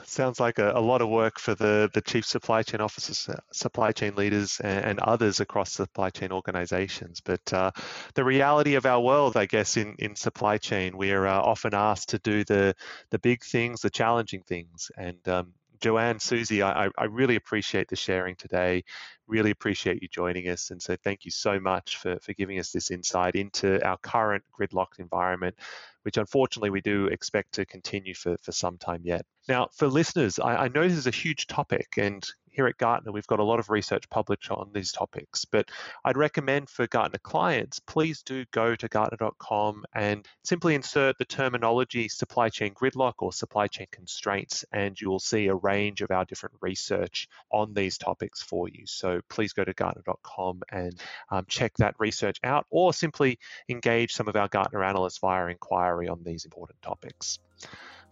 Sounds 0.04 0.40
like 0.40 0.60
a, 0.60 0.72
a, 0.76 0.80
lot 0.80 1.02
of 1.02 1.10
work 1.10 1.40
for 1.40 1.56
the, 1.56 1.90
the 1.94 2.02
chief 2.02 2.26
supply 2.26 2.62
chain 2.62 2.80
officers, 2.80 3.28
uh, 3.28 3.40
supply 3.52 3.92
chain 3.92 4.16
leaders, 4.16 4.60
and, 4.64 4.86
and, 4.86 5.00
others 5.00 5.40
across 5.40 5.72
supply 5.72 6.12
chain 6.12 6.32
organizations. 6.32 7.22
But 7.22 7.52
uh, 7.52 7.72
the 8.14 8.24
reality 8.24 8.76
of 8.76 8.86
our 8.86 9.02
world, 9.02 9.36
I 9.36 9.48
guess, 9.48 9.78
in, 9.78 9.96
in 9.98 10.16
supply 10.16 10.60
chain, 10.60 10.96
we 10.96 11.12
are 11.12 11.26
uh, 11.26 11.40
often 11.40 11.74
asked 11.74 12.10
to 12.10 12.20
do 12.20 12.44
the, 12.44 12.76
the 13.10 13.20
big 13.20 13.44
things, 13.44 13.82
the 13.82 13.90
challenging 13.90 14.44
things. 14.44 14.92
And 14.96 15.28
um, 15.28 15.54
Joanne, 15.84 16.18
Suzie, 16.20 16.64
I, 16.64 16.88
I 16.98 17.04
really 17.04 17.36
appreciate 17.36 17.90
the 17.90 17.98
sharing 17.98 18.38
today. 18.38 18.86
Really 19.28 19.52
appreciate 19.52 20.02
you 20.02 20.08
joining 20.08 20.48
us. 20.48 20.72
And 20.72 20.82
so 20.82 20.96
thank 21.04 21.26
you 21.26 21.32
so 21.32 21.60
much 21.60 21.98
for, 21.98 22.18
for 22.22 22.32
giving 22.32 22.58
us 22.58 22.72
this 22.72 22.90
insight 22.90 23.36
into 23.36 23.86
our 23.86 23.98
current 23.98 24.46
gridlocked 24.58 25.00
environment, 25.00 25.58
which 26.04 26.16
unfortunately 26.16 26.70
we 26.70 26.80
do 26.80 27.08
expect 27.08 27.52
to 27.56 27.66
continue 27.66 28.14
for, 28.14 28.38
for 28.42 28.54
some 28.54 28.78
time 28.78 29.02
yet. 29.04 29.26
Now, 29.50 29.68
for 29.76 29.90
listeners, 29.90 30.40
I, 30.40 30.56
I 30.56 30.68
know 30.70 30.88
this 30.88 30.98
is 30.98 31.08
a 31.08 31.12
huge 31.12 31.48
topic 31.48 31.96
and 31.98 32.26
here 32.54 32.68
at 32.68 32.78
Gartner, 32.78 33.12
we've 33.12 33.28
got 33.28 33.40
a 33.40 33.44
lot 33.44 33.60
of 33.60 33.70
research 33.70 34.10
published 34.10 34.52
on 34.52 34.70
these 34.74 34.92
topics. 34.92 35.44
But 35.46 35.70
I'd 36.06 36.18
recommend 36.18 36.70
for 36.70 36.88
Gartner 36.88 37.20
clients, 37.20 37.80
please 37.80 38.22
do 38.22 38.46
go 38.52 38.76
to 38.76 38.88
Gartner.com 38.88 39.84
and 39.94 40.26
simply 40.44 40.76
insert 40.76 41.18
the 41.18 41.26
terminology 41.26 42.08
supply 42.08 42.50
chain 42.50 42.74
gridlock 42.74 43.16
or 43.20 43.34
supply 43.34 43.68
chain 43.68 43.88
constraints, 43.92 44.64
and 44.72 45.00
you 45.00 45.10
will 45.10 45.20
see 45.20 45.48
a 45.48 45.56
range 45.56 46.02
of 46.02 46.12
our 46.12 46.26
different 46.26 46.56
research 46.62 47.28
on 47.52 47.74
these 47.74 47.98
topics 47.98 48.42
for 48.42 48.70
you. 48.70 48.86
So 48.86 49.22
please 49.30 49.54
go 49.54 49.64
to 49.64 49.74
Gartner.com 49.74 50.62
and 50.72 51.00
um, 51.32 51.46
check 51.48 51.74
that 51.78 51.96
research 52.00 52.40
out, 52.44 52.66
or 52.70 52.94
simply 52.94 53.40
engage 53.68 54.14
some 54.14 54.28
of 54.28 54.36
our 54.36 54.48
Gartner 54.48 54.84
analysts 54.84 55.18
via 55.18 55.48
inquiry 55.48 56.08
on 56.08 56.22
these 56.24 56.46
important 56.46 56.82
topics. 56.82 57.40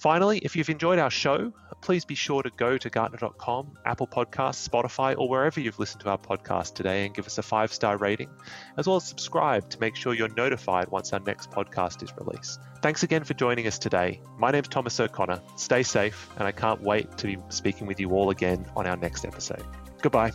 Finally, 0.01 0.39
if 0.39 0.55
you've 0.55 0.71
enjoyed 0.71 0.97
our 0.97 1.11
show, 1.11 1.53
please 1.81 2.05
be 2.05 2.15
sure 2.15 2.43
to 2.43 2.49
go 2.51 2.77
to 2.77 2.89
Gartner.com, 2.89 3.77
Apple 3.85 4.07
Podcasts, 4.07 4.67
Spotify, 4.67 5.17
or 5.17 5.27
wherever 5.27 5.59
you've 5.59 5.79
listened 5.79 6.01
to 6.01 6.09
our 6.09 6.17
podcast 6.17 6.75
today 6.75 7.05
and 7.05 7.13
give 7.13 7.25
us 7.25 7.37
a 7.37 7.43
five 7.43 7.73
star 7.73 7.97
rating, 7.97 8.29
as 8.77 8.87
well 8.87 8.97
as 8.97 9.03
subscribe 9.03 9.69
to 9.69 9.79
make 9.79 9.95
sure 9.95 10.13
you're 10.13 10.33
notified 10.35 10.87
once 10.89 11.11
our 11.11 11.19
next 11.19 11.51
podcast 11.51 12.03
is 12.03 12.13
released. 12.17 12.59
Thanks 12.81 13.03
again 13.03 13.23
for 13.23 13.33
joining 13.33 13.67
us 13.67 13.77
today. 13.77 14.21
My 14.37 14.51
name's 14.51 14.67
Thomas 14.67 14.99
O'Connor. 14.99 15.41
Stay 15.55 15.83
safe, 15.83 16.29
and 16.37 16.47
I 16.47 16.51
can't 16.51 16.81
wait 16.81 17.17
to 17.17 17.27
be 17.27 17.37
speaking 17.49 17.87
with 17.87 17.99
you 17.99 18.11
all 18.11 18.29
again 18.29 18.65
on 18.75 18.87
our 18.87 18.97
next 18.97 19.25
episode. 19.25 19.63
Goodbye. 20.01 20.31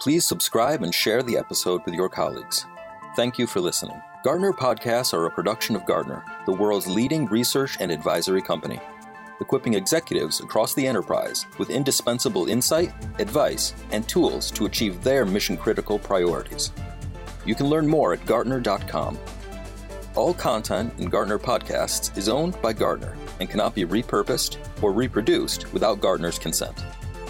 Please 0.00 0.24
subscribe 0.24 0.84
and 0.84 0.94
share 0.94 1.20
the 1.20 1.36
episode 1.36 1.84
with 1.84 1.94
your 1.94 2.08
colleagues. 2.08 2.64
Thank 3.16 3.38
you 3.38 3.46
for 3.46 3.62
listening. 3.62 4.02
Gartner 4.24 4.52
podcasts 4.52 5.14
are 5.14 5.24
a 5.24 5.30
production 5.30 5.74
of 5.74 5.86
Gartner, 5.86 6.22
the 6.44 6.52
world's 6.52 6.86
leading 6.86 7.24
research 7.24 7.78
and 7.80 7.90
advisory 7.90 8.42
company, 8.42 8.78
equipping 9.40 9.72
executives 9.72 10.40
across 10.40 10.74
the 10.74 10.86
enterprise 10.86 11.46
with 11.56 11.70
indispensable 11.70 12.46
insight, 12.46 12.92
advice, 13.18 13.72
and 13.90 14.06
tools 14.06 14.50
to 14.50 14.66
achieve 14.66 15.02
their 15.02 15.24
mission 15.24 15.56
critical 15.56 15.98
priorities. 15.98 16.72
You 17.46 17.54
can 17.54 17.68
learn 17.68 17.88
more 17.88 18.12
at 18.12 18.26
Gartner.com. 18.26 19.18
All 20.14 20.34
content 20.34 20.92
in 20.98 21.08
Gartner 21.08 21.38
podcasts 21.38 22.14
is 22.18 22.28
owned 22.28 22.60
by 22.60 22.74
Gartner 22.74 23.16
and 23.40 23.48
cannot 23.48 23.74
be 23.74 23.86
repurposed 23.86 24.58
or 24.82 24.92
reproduced 24.92 25.72
without 25.72 26.02
Gartner's 26.02 26.38
consent. 26.38 26.84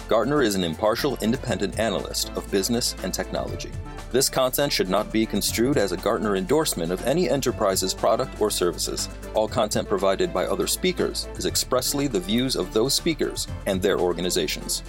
Gartner 0.09 0.41
is 0.41 0.55
an 0.55 0.65
impartial, 0.65 1.17
independent 1.21 1.79
analyst 1.79 2.29
of 2.35 2.51
business 2.51 2.93
and 3.03 3.13
technology. 3.13 3.71
This 4.09 4.29
content 4.29 4.71
should 4.71 4.89
not 4.89 5.11
be 5.11 5.25
construed 5.25 5.77
as 5.77 5.91
a 5.91 5.97
Gartner 5.97 6.37
endorsement 6.37 6.93
of 6.93 7.05
any 7.05 7.29
enterprise's 7.29 7.93
product 7.93 8.39
or 8.39 8.49
services. 8.49 9.09
All 9.33 9.49
content 9.49 9.89
provided 9.89 10.33
by 10.33 10.45
other 10.45 10.65
speakers 10.65 11.27
is 11.35 11.45
expressly 11.45 12.07
the 12.07 12.19
views 12.19 12.55
of 12.55 12.73
those 12.73 12.93
speakers 12.93 13.47
and 13.65 13.81
their 13.81 13.99
organizations. 13.99 14.81